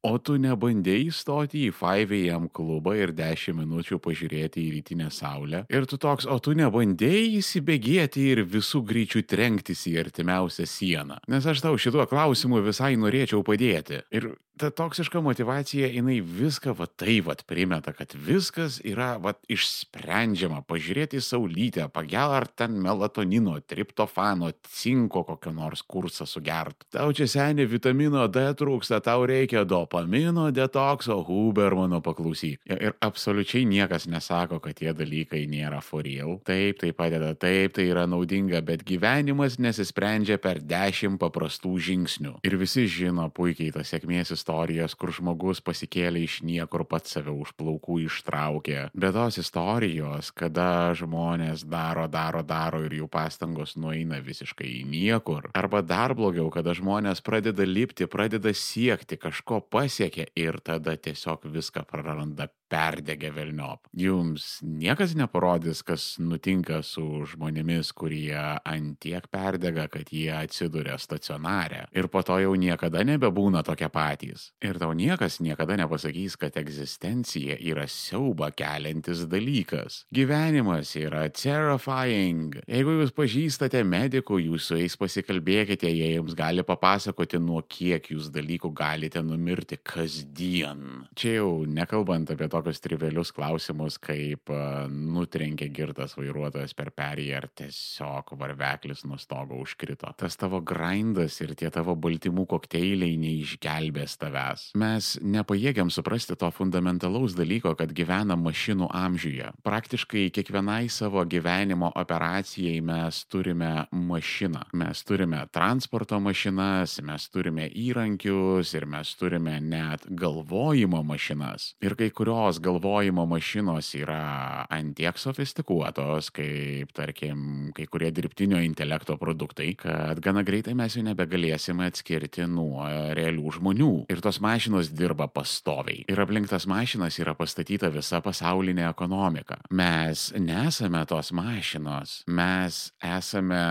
O 0.00 0.14
tu 0.16 0.38
nebandėjai 0.40 1.10
įstoti 1.10 1.66
į 1.66 1.72
5am 1.76 2.46
klubą 2.56 2.94
ir 2.96 3.10
10 3.12 3.52
minučių 3.58 3.98
pažiūrėti 4.00 4.62
į 4.62 4.70
rytinę 4.78 5.10
saulę? 5.12 5.66
Ir 5.68 5.84
tu 5.90 5.98
toks, 6.00 6.24
o 6.24 6.38
tu 6.40 6.54
nebandėjai 6.56 7.26
įsibėgėti 7.42 8.24
ir 8.32 8.40
visų 8.48 8.80
greičių 8.88 9.26
trenktis 9.28 9.84
į 9.90 9.98
artimiausią 10.06 10.64
sieną? 10.64 11.20
Nes 11.28 11.44
aš 11.44 11.60
tau 11.66 11.76
šituo 11.76 12.06
klausimu 12.08 12.62
visai 12.64 12.94
norėčiau 12.96 13.44
padėti. 13.44 14.00
Ir 14.16 14.32
ta 14.60 14.68
toksiška 14.70 15.20
motivacija, 15.24 15.88
jinai 15.88 16.18
viską 16.20 16.74
va 16.76 16.84
tai 16.84 17.20
va 17.24 17.32
primeta, 17.48 17.94
kad 17.96 18.12
viskas 18.12 18.76
yra 18.84 19.14
va 19.22 19.32
išsprendžiama. 19.48 20.60
Pažiūrėti 20.68 21.16
į 21.16 21.24
saulytę, 21.24 21.86
pagel 21.94 22.34
ar 22.36 22.44
ten 22.44 22.76
melatonino, 22.84 23.54
triptofano, 23.64 24.50
cinko 24.68 25.22
kokio 25.24 25.54
nors 25.56 25.80
kursą 25.80 26.26
sugert. 26.28 26.84
Tau 26.92 27.14
čia 27.16 27.28
seniai 27.30 27.70
vitamino 27.70 28.26
D 28.28 28.42
trūksta, 28.60 29.00
tau 29.06 29.24
reikia 29.28 29.64
dopamino 29.64 30.50
detokso, 30.52 31.16
Hubermano 31.24 32.02
paklausyk. 32.04 32.60
Ir, 32.68 32.92
absoliučiai 33.00 33.64
niekas 33.64 34.10
nesako, 34.12 34.60
kad 34.60 34.76
tie 34.76 34.92
dalykai 34.92 35.46
nėra 35.48 35.80
for 35.80 36.04
real. 36.04 36.36
Taip, 36.44 36.82
tai 36.84 36.92
padeda, 36.92 37.32
taip, 37.32 37.78
tai 37.78 37.88
yra 37.88 38.04
naudinga, 38.10 38.60
bet 38.66 38.84
gyvenimas 38.84 39.56
nesisprendžia 39.56 40.36
per 40.42 40.60
dešimt 40.60 41.16
paprastų 41.22 41.74
žingsnių. 41.88 42.36
Ir 42.44 42.60
visi 42.60 42.84
žino 42.90 43.30
puikiai 43.32 43.72
tas 43.72 43.88
sėkmės 43.94 44.34
istorijas 44.36 44.49
istorijas, 44.50 44.94
kur 44.98 45.12
žmogus 45.14 45.60
pasikėlė 45.62 46.24
iš 46.26 46.40
niekur 46.42 46.84
pats 46.84 47.14
save 47.14 47.30
už 47.30 47.54
plaukų 47.54 48.00
ištraukė. 48.06 48.90
Bet 48.94 49.14
tos 49.14 49.38
istorijos, 49.38 50.32
kada 50.34 50.92
žmonės 50.94 51.64
daro, 51.64 52.08
daro, 52.08 52.42
daro 52.42 52.82
ir 52.82 52.92
jų 52.98 53.08
pastangos 53.08 53.76
nueina 53.76 54.20
visiškai 54.20 54.66
į 54.66 54.84
niekur. 54.90 55.50
Arba 55.54 55.82
dar 55.82 56.14
blogiau, 56.14 56.50
kada 56.50 56.74
žmonės 56.74 57.22
pradeda 57.22 57.62
lipti, 57.62 58.06
pradeda 58.10 58.50
siekti, 58.50 59.16
kažko 59.16 59.60
pasiekia 59.70 60.26
ir 60.34 60.58
tada 60.60 60.96
tiesiog 60.96 61.46
viską 61.46 61.86
praranda 61.86 62.50
perdegę 62.70 63.32
velniop. 63.34 63.88
Jums 63.96 64.60
niekas 64.62 65.16
neparodys, 65.18 65.82
kas 65.86 66.04
nutinka 66.22 66.80
su 66.86 67.24
žmonėmis, 67.32 67.90
kurie 67.96 68.38
antiek 68.38 69.26
perdega, 69.32 69.88
kad 69.90 70.12
jie 70.14 70.30
atsiduria 70.36 70.96
stacionarę. 71.00 71.86
Ir 71.96 72.08
po 72.12 72.22
to 72.26 72.38
jau 72.42 72.54
niekada 72.58 73.02
nebebūna 73.06 73.64
tokie 73.66 73.90
patys. 73.92 74.50
Ir 74.62 74.78
tau 74.80 74.94
niekas 74.96 75.40
niekada 75.42 75.76
nepasakys, 75.80 76.38
kad 76.40 76.56
egzistencija 76.60 77.58
yra 77.58 77.86
siauba 77.90 78.52
keliantis 78.54 79.26
dalykas. 79.30 80.04
Gyvenimas 80.14 80.94
yra 81.00 81.26
terrifying. 81.34 82.60
Jeigu 82.70 83.00
jūs 83.00 83.14
pažįstate 83.16 83.82
medikų, 83.86 84.40
jūs 84.46 84.70
su 84.70 84.78
jais 84.78 84.96
pasikalbėkite, 85.00 85.90
jie 85.90 86.14
jums 86.14 86.36
gali 86.38 86.64
papasakoti, 86.66 87.40
nuo 87.42 87.64
kiek 87.66 88.12
jūs 88.12 88.30
dalykų 88.34 88.72
galite 88.76 89.22
numirti 89.26 89.80
kasdien. 89.82 91.08
Čia 91.18 91.40
jau 91.40 91.50
nekalbant 91.66 92.30
apie 92.30 92.48
to, 92.50 92.59
tokius 92.60 92.80
trivelius 92.84 93.32
klausimus, 93.34 93.98
kaip 94.02 94.50
nutrenkė 94.90 95.70
girtas 95.72 96.16
vairuotojas 96.18 96.74
per 96.76 96.90
perėją 96.96 97.38
ar 97.40 97.46
tiesiog 97.60 98.34
varveklis 98.38 99.04
nuo 99.04 99.18
stogo 99.20 99.58
užkrito. 99.60 100.12
Tas 100.16 100.36
tavo 100.36 100.60
grindas 100.60 101.40
ir 101.40 101.54
tie 101.58 101.70
tavo 101.70 101.94
baltymų 101.96 102.46
kokteiliai 102.50 103.16
neišgelbės 103.20 104.16
tavęs. 104.20 104.64
Mes 104.80 105.12
nepajėgiam 105.22 105.90
suprasti 105.90 106.36
to 106.36 106.50
fundamentalaus 106.54 107.36
dalyko, 107.38 107.74
kad 107.78 107.92
gyvenam 107.96 108.44
mašinų 108.46 108.90
amžiuje. 108.90 109.52
Praktiškai 109.66 110.28
kiekvienai 110.34 110.88
savo 110.92 111.24
gyvenimo 111.24 111.92
operacijai 111.94 112.80
mes 112.84 113.24
turime 113.30 113.86
mašiną. 113.92 114.66
Mes 114.80 115.04
turime 115.06 115.44
transporto 115.52 116.20
mašinas, 116.20 116.98
mes 117.04 117.28
turime 117.30 117.68
įrankius 117.68 118.74
ir 118.76 118.86
mes 118.90 119.14
turime 119.18 119.58
net 119.60 120.06
galvojimo 120.10 121.02
mašinas. 121.06 121.74
Ir 121.84 121.94
kai 121.98 122.10
kurios 122.10 122.49
tos 122.50 122.58
galvojimo 122.58 123.26
mašinos 123.30 123.92
yra 123.94 124.66
antiek 124.74 125.14
sofistikuotos, 125.22 126.32
kaip, 126.34 126.90
tarkim, 126.96 127.70
kai 127.76 127.84
kurie 127.86 128.08
dirbtinio 128.10 128.58
intelekto 128.66 129.14
produktai, 129.20 129.68
kad 129.78 130.18
gana 130.24 130.42
greitai 130.42 130.74
mes 130.74 130.96
jų 130.96 131.04
nebegalėsime 131.06 131.86
atskirti 131.86 132.48
nuo 132.50 132.88
realių 133.14 133.54
žmonių. 133.54 133.90
Ir 134.10 134.22
tos 134.24 134.40
mašinos 134.42 134.90
dirba 134.90 135.28
pastoviai. 135.30 136.02
Ir 136.10 136.24
aplink 136.24 136.50
tas 136.50 136.66
mašinas 136.66 137.20
yra 137.22 137.36
pastatyta 137.38 137.92
visa 137.94 138.18
pasaulinė 138.24 138.88
ekonomika. 138.88 139.60
Mes 139.70 140.32
nesame 140.34 141.04
tos 141.06 141.30
mašinos, 141.30 142.24
mes 142.26 142.80
esame 142.98 143.62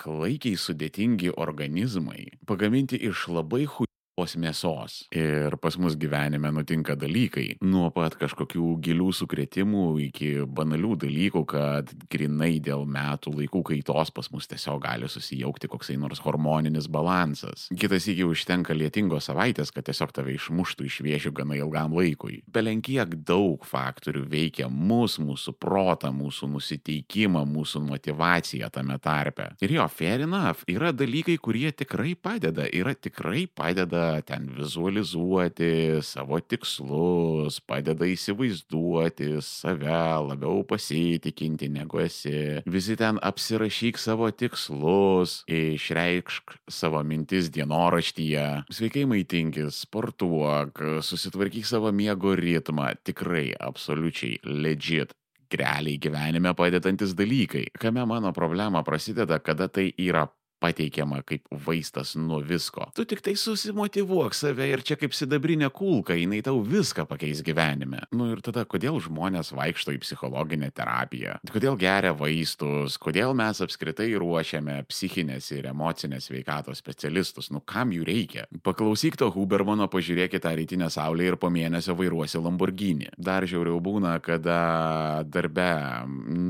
klaikiai 0.00 0.56
sudėtingi 0.56 1.34
organizmai, 1.36 2.30
pagaminti 2.48 2.96
iš 3.10 3.28
labai 3.28 3.66
hu 3.68 3.84
tos 4.16 4.32
mėsos. 4.40 5.02
Ir 5.12 5.58
pas 5.60 5.76
mus 5.76 5.96
gyvenime 6.00 6.48
nutinka 6.54 6.96
dalykai. 6.96 7.58
Nuo 7.60 7.90
pat 7.92 8.16
kažkokių 8.16 8.70
gilių 8.84 9.10
sukretimų 9.12 9.84
iki 10.06 10.30
banalių 10.48 10.94
dalykų, 11.04 11.42
kad 11.50 11.92
grinai 12.12 12.56
dėl 12.64 12.86
metų 12.88 13.34
laikų 13.36 13.62
kaitos 13.70 14.12
pas 14.16 14.30
mus 14.32 14.48
tiesiog 14.48 14.80
gali 14.86 15.10
susijaukti 15.12 15.68
koksai 15.68 15.98
nors 16.00 16.22
hormoninis 16.24 16.88
balansas. 16.88 17.66
Kitas 17.76 18.08
iki 18.08 18.24
užtenka 18.24 18.76
lietingos 18.76 19.28
savaitės, 19.28 19.72
kad 19.74 19.84
tiesiog 19.90 20.14
tave 20.16 20.32
išmuštų 20.38 20.88
iš 20.88 20.98
viešių 21.04 21.34
gana 21.36 21.60
ilgam 21.60 21.92
laikui. 21.96 22.40
Belenkiek 22.48 23.18
daug 23.28 23.68
faktorių 23.68 24.24
veikia 24.32 24.70
mus, 24.72 25.18
mūsų 25.20 25.56
protą, 25.60 26.12
mūsų 26.16 26.48
nusiteikimą, 26.54 27.44
mūsų 27.52 27.84
motivaciją 27.90 28.72
tame 28.72 28.96
tarpe. 29.02 29.50
Ir 29.60 29.76
jo, 29.76 29.88
fair 29.92 30.24
enough, 30.24 30.64
yra 30.72 30.94
dalykai, 30.96 31.36
kurie 31.42 31.68
tikrai 31.76 32.16
padeda, 32.16 32.64
yra 32.72 32.96
tikrai 32.96 33.44
padeda 33.52 34.05
ten 34.26 34.48
vizualizuoti 34.56 36.00
savo 36.06 36.38
tikslus, 36.40 37.58
padeda 37.66 38.08
įsivaizduoti 38.08 39.36
save 39.44 39.98
labiau 40.28 40.62
pasitikinti 40.68 41.68
negu 41.72 42.00
esi. 42.04 42.62
Visi 42.66 42.96
ten 42.98 43.20
apsirašyk 43.22 44.00
savo 44.00 44.30
tikslus, 44.30 45.42
išreikšk 45.50 46.56
savo 46.70 47.02
mintis 47.06 47.50
dienoraštyje, 47.54 48.46
sveikai 48.72 49.06
maitinkis, 49.10 49.82
sportuok, 49.86 50.82
susitvarkyk 51.06 51.68
savo 51.68 51.92
miego 51.92 52.34
ritmą, 52.38 52.92
tikrai 53.06 53.50
absoliučiai 53.60 54.40
legit 54.44 55.14
realiai 55.54 55.98
gyvenime 56.02 56.52
padedantis 56.58 57.14
dalykai. 57.14 57.68
Kame 57.78 58.04
mano 58.06 58.32
problema 58.32 58.82
prasideda, 58.82 59.38
kada 59.38 59.68
tai 59.68 59.92
yra 59.98 60.26
pateikiama 60.62 61.20
kaip 61.26 61.46
vaistas 61.66 62.14
nuo 62.16 62.40
visko. 62.44 62.88
Tu 62.96 63.04
tik 63.08 63.22
tai 63.24 63.36
susimotivuok 63.38 64.34
save 64.36 64.68
ir 64.70 64.82
čia 64.86 64.96
kaip 65.00 65.14
sidabrinė 65.16 65.68
kulka, 65.74 66.16
jinai 66.16 66.40
tau 66.44 66.60
viską 66.64 67.06
pakeis 67.08 67.42
gyvenime. 67.46 68.04
Nu 68.16 68.30
ir 68.32 68.42
tada, 68.44 68.64
kodėl 68.68 68.98
žmonės 69.02 69.52
vaikšto 69.56 69.94
į 69.96 70.00
psichologinę 70.04 70.70
terapiją? 70.74 71.38
Kodėl 71.52 71.78
geria 71.80 72.14
vaistus? 72.16 72.96
Kodėl 73.02 73.34
mes 73.36 73.60
apskritai 73.64 74.08
ruošiame 74.18 74.78
psichinės 74.88 75.50
ir 75.56 75.68
emocinės 75.72 76.30
veikatos 76.32 76.80
specialistus? 76.82 77.50
Nu 77.54 77.60
kam 77.60 77.92
jų 77.94 78.06
reikia? 78.08 78.46
Paklausyk 78.66 79.18
to 79.20 79.30
Hubermano, 79.34 79.90
pažiūrėk 79.92 80.38
tą 80.42 80.54
rytinę 80.56 80.90
saulę 80.92 81.28
ir 81.28 81.38
po 81.40 81.50
mėnesio 81.52 81.96
vairuosi 81.98 82.40
Lamborghini. 82.42 83.12
Dar 83.18 83.46
žiauriau 83.48 83.80
būna, 83.84 84.16
kada 84.24 85.22
darbe 85.28 85.68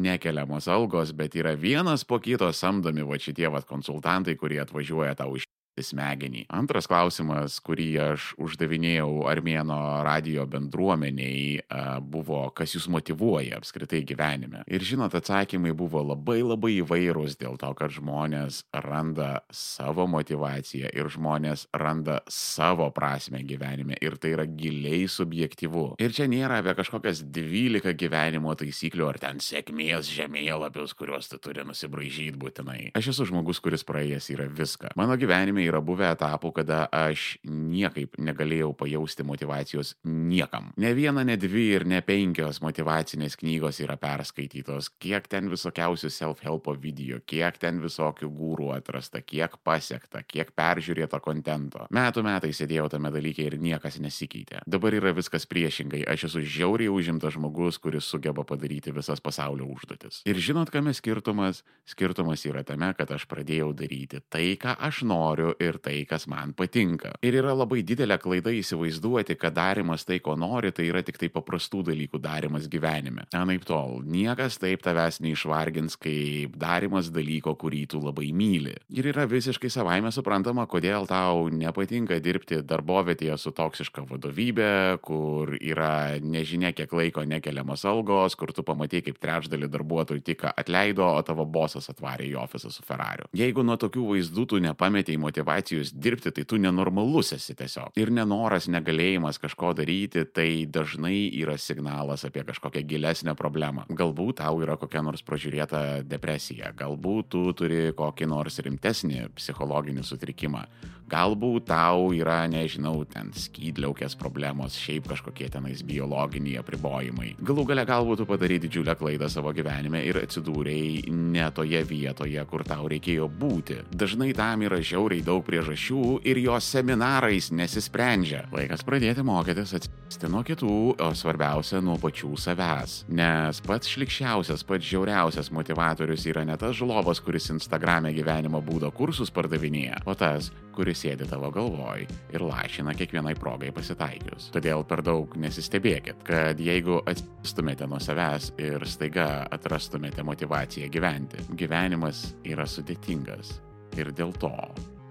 nekeliamos 0.07 0.69
algos, 0.73 1.12
bet 1.16 1.37
yra 1.38 1.57
vienas 1.59 2.07
po 2.07 2.21
kito 2.23 2.49
samdomi 2.55 3.05
va 3.07 3.19
šitie 3.21 3.49
va 3.53 3.62
konsultantai 3.66 3.95
konsultantai, 3.96 4.37
kurie 4.37 4.61
atvažiuoja 4.61 5.14
tau 5.16 5.37
iš 5.37 5.44
smegenį. 5.82 6.46
Antras 6.54 6.88
klausimas, 6.88 7.58
kurį 7.64 7.88
aš 8.12 8.30
uždavinėjau 8.40 9.26
Armėno 9.28 9.78
radio 10.06 10.46
bendruomeniai, 10.50 11.66
buvo, 12.06 12.46
kas 12.56 12.76
jūs 12.76 12.88
motivuoja 12.92 13.60
apskritai 13.60 14.02
gyvenime. 14.06 14.62
Ir 14.66 14.84
žinot, 14.86 15.14
atsakymai 15.18 15.74
buvo 15.76 16.02
labai 16.04 16.40
labai 16.44 16.76
įvairūs 16.80 17.36
dėl 17.40 17.58
to, 17.60 17.72
kad 17.78 17.92
žmonės 17.94 18.62
randa 18.86 19.42
savo 19.52 20.06
motivaciją 20.10 20.90
ir 20.94 21.10
žmonės 21.12 21.66
randa 21.76 22.20
savo 22.32 22.88
prasme 22.94 23.42
gyvenime. 23.46 23.98
Ir 24.00 24.18
tai 24.20 24.34
yra 24.36 24.46
giliai 24.48 25.06
subjektivu. 25.10 25.96
Ir 26.02 26.14
čia 26.16 26.28
nėra 26.30 26.60
apie 26.62 26.76
kažkokias 26.78 27.24
12 27.34 27.92
gyvenimo 27.98 28.54
taisyklių 28.58 29.10
ar 29.10 29.20
ten 29.22 29.42
sėkmės 29.44 30.10
žemėlapius, 30.12 30.96
kuriuos 30.96 31.30
tu 31.32 31.40
turi 31.42 31.66
nusibražyti 31.66 32.36
būtinai. 32.40 32.80
Aš 32.96 33.12
esu 33.14 33.28
žmogus, 33.30 33.60
kuris 33.64 33.84
praėjęs 33.86 34.30
yra 34.34 34.48
viską. 34.50 34.94
Mano 34.98 35.16
gyvenime 35.20 35.65
yra 35.68 35.83
buvę 35.85 36.09
etapų, 36.14 36.52
kada 36.61 36.85
aš 36.94 37.37
niekaip 37.46 38.16
negalėjau 38.22 38.72
pajausti 38.79 39.26
motivacijos 39.26 39.94
niekam. 40.07 40.70
Ne 40.81 40.92
viena, 40.96 41.24
ne 41.26 41.37
dvi 41.40 41.66
ir 41.76 41.87
ne 41.88 42.00
penkios 42.07 42.62
motivacinės 42.64 43.38
knygos 43.40 43.81
yra 43.85 43.98
perskaitytos, 44.00 44.90
kiek 45.02 45.26
ten 45.31 45.50
visokiausių 45.52 46.11
self-helpo 46.12 46.76
video, 46.81 47.20
kiek 47.26 47.59
ten 47.62 47.81
visokių 47.83 48.31
gūrų 48.31 48.70
atrasta, 48.76 49.22
kiek 49.24 49.59
pasiekta, 49.66 50.22
kiek 50.26 50.52
peržiūrėta 50.57 51.20
kontento. 51.24 51.87
Metų 51.94 52.24
metai 52.26 52.52
sėdėjau 52.57 52.88
tame 52.96 53.12
dalyke 53.14 53.46
ir 53.46 53.59
niekas 53.61 53.98
nesikeitė. 54.02 54.62
Dabar 54.66 54.94
yra 54.96 55.14
viskas 55.16 55.48
priešingai. 55.50 56.05
Aš 56.07 56.29
esu 56.31 56.44
žiauriai 56.44 56.92
užimtas 56.92 57.37
žmogus, 57.37 57.81
kuris 57.83 58.09
sugeba 58.09 58.44
padaryti 58.46 58.94
visas 58.94 59.22
pasaulio 59.24 59.68
užduotis. 59.72 60.22
Ir 60.29 60.40
žinot, 60.42 60.70
kame 60.74 60.94
skirtumas? 60.96 61.62
Skirtumas 61.88 62.44
yra 62.48 62.64
tame, 62.66 62.92
kad 62.98 63.11
aš 63.14 63.26
pradėjau 63.31 63.72
daryti 63.76 64.22
tai, 64.31 64.55
ką 64.61 64.76
aš 64.88 65.02
noriu 65.09 65.55
ir 65.64 65.79
tai, 65.83 66.01
kas 66.09 66.27
man 66.31 66.53
patinka. 66.57 67.14
Ir 67.25 67.38
yra 67.40 67.55
labai 67.57 67.83
didelė 67.87 68.19
klaida 68.23 68.53
įsivaizduoti, 68.55 69.37
kad 69.40 69.55
darimas 69.57 70.07
tai, 70.07 70.19
ko 70.25 70.37
nori, 70.38 70.73
tai 70.75 70.88
yra 70.90 71.03
tik 71.07 71.19
tai 71.21 71.31
paprastų 71.33 71.83
dalykų 71.90 72.21
darimas 72.23 72.69
gyvenime. 72.73 73.27
Anaip 73.37 73.66
tol, 73.69 74.03
niekas 74.05 74.59
taip 74.62 74.85
tavęs 74.85 75.21
neišvargins, 75.25 75.97
kaip 76.01 76.57
darimas 76.61 77.11
dalyko, 77.14 77.57
kurį 77.59 77.85
tu 77.95 78.01
labai 78.03 78.31
myli. 78.37 78.77
Ir 78.92 79.11
yra 79.12 79.27
visiškai 79.31 79.71
savaime 79.73 80.12
suprantama, 80.14 80.66
kodėl 80.71 81.09
tau 81.11 81.47
nepatinka 81.53 82.19
dirbti 82.23 82.61
darbovietėje 82.66 83.38
su 83.40 83.53
toksiška 83.57 84.07
vadovybė, 84.11 84.71
kur 85.05 85.57
yra 85.57 86.19
nežinia 86.23 86.73
kiek 86.77 86.92
laiko 86.97 87.25
nekeliamas 87.27 87.87
algos, 87.88 88.37
kur 88.38 88.53
tu 88.57 88.64
pamatai, 88.66 89.03
kaip 89.07 89.21
trečdalį 89.23 89.71
darbuotojų 89.73 90.25
tik 90.27 90.47
atleido, 90.53 91.07
o 91.16 91.25
tavo 91.27 91.47
bosas 91.49 91.90
atvarė 91.92 92.29
į 92.31 92.37
ofisą 92.45 92.71
su 92.73 92.85
Ferrariu. 92.87 93.29
Jeigu 93.37 93.64
nuo 93.66 93.79
tokių 93.81 94.07
vaizdų 94.12 94.47
tu 94.51 94.61
nepametėjai 94.62 95.21
motivacijos 95.23 95.45
dirbti, 95.46 96.32
tai 96.35 96.44
tu 96.44 96.59
nenormalus 96.61 97.32
esi 97.37 97.54
tiesiog. 97.59 97.94
Ir 98.00 98.12
nenoras, 98.14 98.68
negalėjimas 98.72 99.40
kažko 99.42 99.72
daryti, 99.78 100.24
tai 100.26 100.66
dažnai 100.66 101.28
yra 101.40 101.56
signalas 101.61 102.26
apie 102.26 102.44
kažkokią 102.46 102.85
gilesnę 102.88 103.37
problemą. 103.38 103.87
Galbūt 103.88 104.40
tau 104.42 104.61
yra 104.64 104.76
kokia 104.80 105.04
nors 105.06 105.24
pražiūrėta 105.26 106.02
depresija, 106.06 106.72
galbūt 106.76 107.30
tu 107.35 107.46
turi 107.56 107.92
kokį 107.96 108.30
nors 108.30 108.61
rimtesnį 108.66 109.28
psichologinį 109.37 110.04
sutrikimą, 110.06 110.66
galbūt 111.11 111.69
tau 111.71 112.11
yra, 112.14 112.42
nežinau, 112.51 113.05
ten 113.09 113.31
skydliaukės 113.37 114.16
problemos, 114.19 114.77
šiaip 114.81 115.07
kažkokie 115.11 115.49
tenais 115.53 115.83
biologiniai 115.87 116.59
apribojimai. 116.61 117.35
Galų 117.47 117.66
gale 117.71 117.87
galbūt 117.88 118.23
tu 118.23 118.27
padarai 118.29 118.59
didžiulę 118.62 118.97
klaidą 118.99 119.29
savo 119.31 119.53
gyvenime 119.57 120.03
ir 120.07 120.19
atsidūrėjai 120.23 121.12
ne 121.14 121.47
toje 121.55 121.83
vietoje, 121.87 122.42
kur 122.51 122.64
tau 122.66 122.88
reikėjo 122.90 123.29
būti. 123.31 123.81
Dažnai 123.95 124.33
tam 124.37 124.66
yra 124.66 124.81
žiauriai 124.83 125.25
daug 125.27 125.45
priežasčių 125.47 126.21
ir 126.27 126.42
jos 126.42 126.71
seminarais 126.75 127.53
nesisprendžia. 127.55 128.47
Laikas 128.55 128.85
pradėti 128.87 129.25
mokytis 129.27 129.77
atsisti 129.79 130.31
nuo 130.33 130.42
kitų, 130.47 130.77
o 131.03 131.11
svarbiausia 131.14 131.83
nuo 131.85 131.99
pačių 132.03 132.35
savęs. 132.40 132.99
Nes 133.09 133.62
pats 133.66 133.90
šlikščiausias, 133.95 134.66
pats 134.66 134.87
žiauriausias 134.90 135.53
motivatorius 135.55 136.27
yra 136.31 136.45
ne 136.49 136.57
tas 136.61 136.77
žlovas, 136.79 137.23
kuris 137.23 137.51
Instagram'e 137.55 138.14
gyvenimo 138.16 138.62
būdo 138.64 138.90
kursus 138.95 139.33
pardavinėja, 139.35 140.03
o 140.07 140.14
tas, 140.19 140.51
kuris 140.77 140.95
sėdi 140.96 141.28
tavo 141.28 141.50
galvoj 141.54 142.06
ir 142.35 142.44
lašina 142.44 142.94
kiekvienai 142.96 143.37
progai 143.38 143.72
pasitaikius. 143.76 144.50
Todėl 144.56 144.85
per 144.88 145.04
daug 145.06 145.37
nesistebėkit, 145.40 146.24
kad 146.26 146.61
jeigu 146.62 147.00
atsistumėte 147.06 147.88
nuo 147.90 148.00
savęs 148.02 148.52
ir 148.62 148.85
staiga 148.88 149.46
atrastumėte 149.54 150.24
motivaciją 150.26 150.90
gyventi, 150.92 151.46
gyvenimas 151.56 152.26
yra 152.48 152.66
sudėtingas 152.68 153.59
ir 153.96 154.12
dėl 154.16 154.35
to 154.40 154.52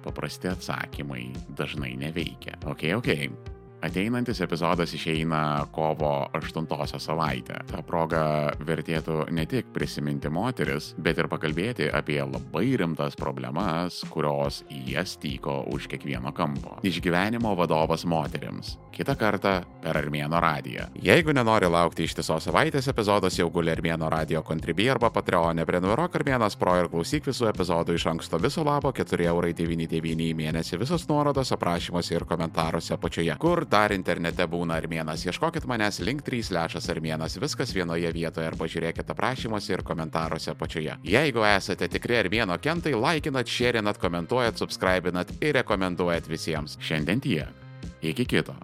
paprasti 0.05 0.51
atsakymai 0.51 1.31
dažnai 1.57 1.95
neveikia. 1.97 2.59
Ok, 2.69 2.89
ok. 2.99 3.54
Ateinantis 3.85 4.39
epizodas 4.41 4.93
išeina 4.97 5.65
kovo 5.71 6.27
8 6.33 6.99
savaitę. 6.99 7.59
Ta 7.69 7.83
proga 7.85 8.51
vertėtų 8.65 9.27
ne 9.29 9.45
tik 9.45 9.67
prisiminti 9.75 10.29
moteris, 10.33 10.93
bet 10.97 11.19
ir 11.21 11.29
pakalbėti 11.29 11.91
apie 11.93 12.17
labai 12.23 12.71
rimtas 12.81 13.13
problemas, 13.19 13.99
kurios 14.09 14.63
jas 14.87 15.17
tyko 15.21 15.59
už 15.69 15.85
kiekvieno 15.91 16.33
kampo. 16.33 16.79
Išgyvenimo 16.81 17.53
vadovas 17.59 18.07
moteriams. 18.09 18.79
Kita 18.95 19.13
kartą 19.19 19.59
per 19.83 19.99
Armėno 19.99 20.39
radiją. 20.39 20.87
Jeigu 21.03 21.33
nenori 21.35 21.67
laukti 21.69 22.07
ištisos 22.07 22.47
savaitės, 22.47 22.87
epizodas 22.89 23.37
jau 23.37 23.49
guli 23.53 23.73
Armėno 23.73 24.09
radio 24.09 24.41
kontribį 24.45 24.87
arba 24.95 25.11
Patreon, 25.13 25.61
prenumeruok 25.67 26.15
Armėnas 26.21 26.55
Pro 26.57 26.77
ir 26.79 26.89
klausyk 26.89 27.27
visų 27.27 27.51
epizodų 27.51 27.99
iš 27.99 28.07
anksto 28.15 28.39
viso 28.41 28.63
labo 28.65 28.93
4,99 28.95 30.25
į 30.25 30.33
mėnesį. 30.39 30.79
Visos 30.81 31.05
nuorodos 31.11 31.51
aprašymuose 31.53 32.15
ir 32.15 32.25
komentaruose 32.29 32.95
apačioje. 32.95 33.35
Kur 33.41 33.65
dar 33.75 33.91
internete 33.95 34.45
būna 34.47 34.77
armėnas. 34.79 35.25
Ieškokit 35.27 35.67
manęs 35.67 35.99
link 36.05 36.23
3 36.27 36.53
lešas 36.55 36.87
armėnas, 36.93 37.35
viskas 37.41 37.73
vienoje 37.75 38.11
vietoje 38.15 38.47
ar 38.47 38.55
pažiūrėkite 38.59 39.11
aprašymuose 39.15 39.75
ir 39.75 39.83
komentaruose 39.87 40.53
apačioje. 40.53 40.95
Jeigu 41.15 41.43
esate 41.49 41.89
tikri 41.91 42.19
armėno 42.21 42.57
kentai, 42.61 42.95
laikinat, 42.95 43.51
šėrinat, 43.51 43.99
komentuojat, 43.99 44.63
subscribinat 44.63 45.35
ir 45.41 45.59
rekomenduojat 45.59 46.31
visiems. 46.31 46.79
Šiandien 46.79 47.23
tiek. 47.25 47.61
Iki 48.05 48.31
kito. 48.31 48.55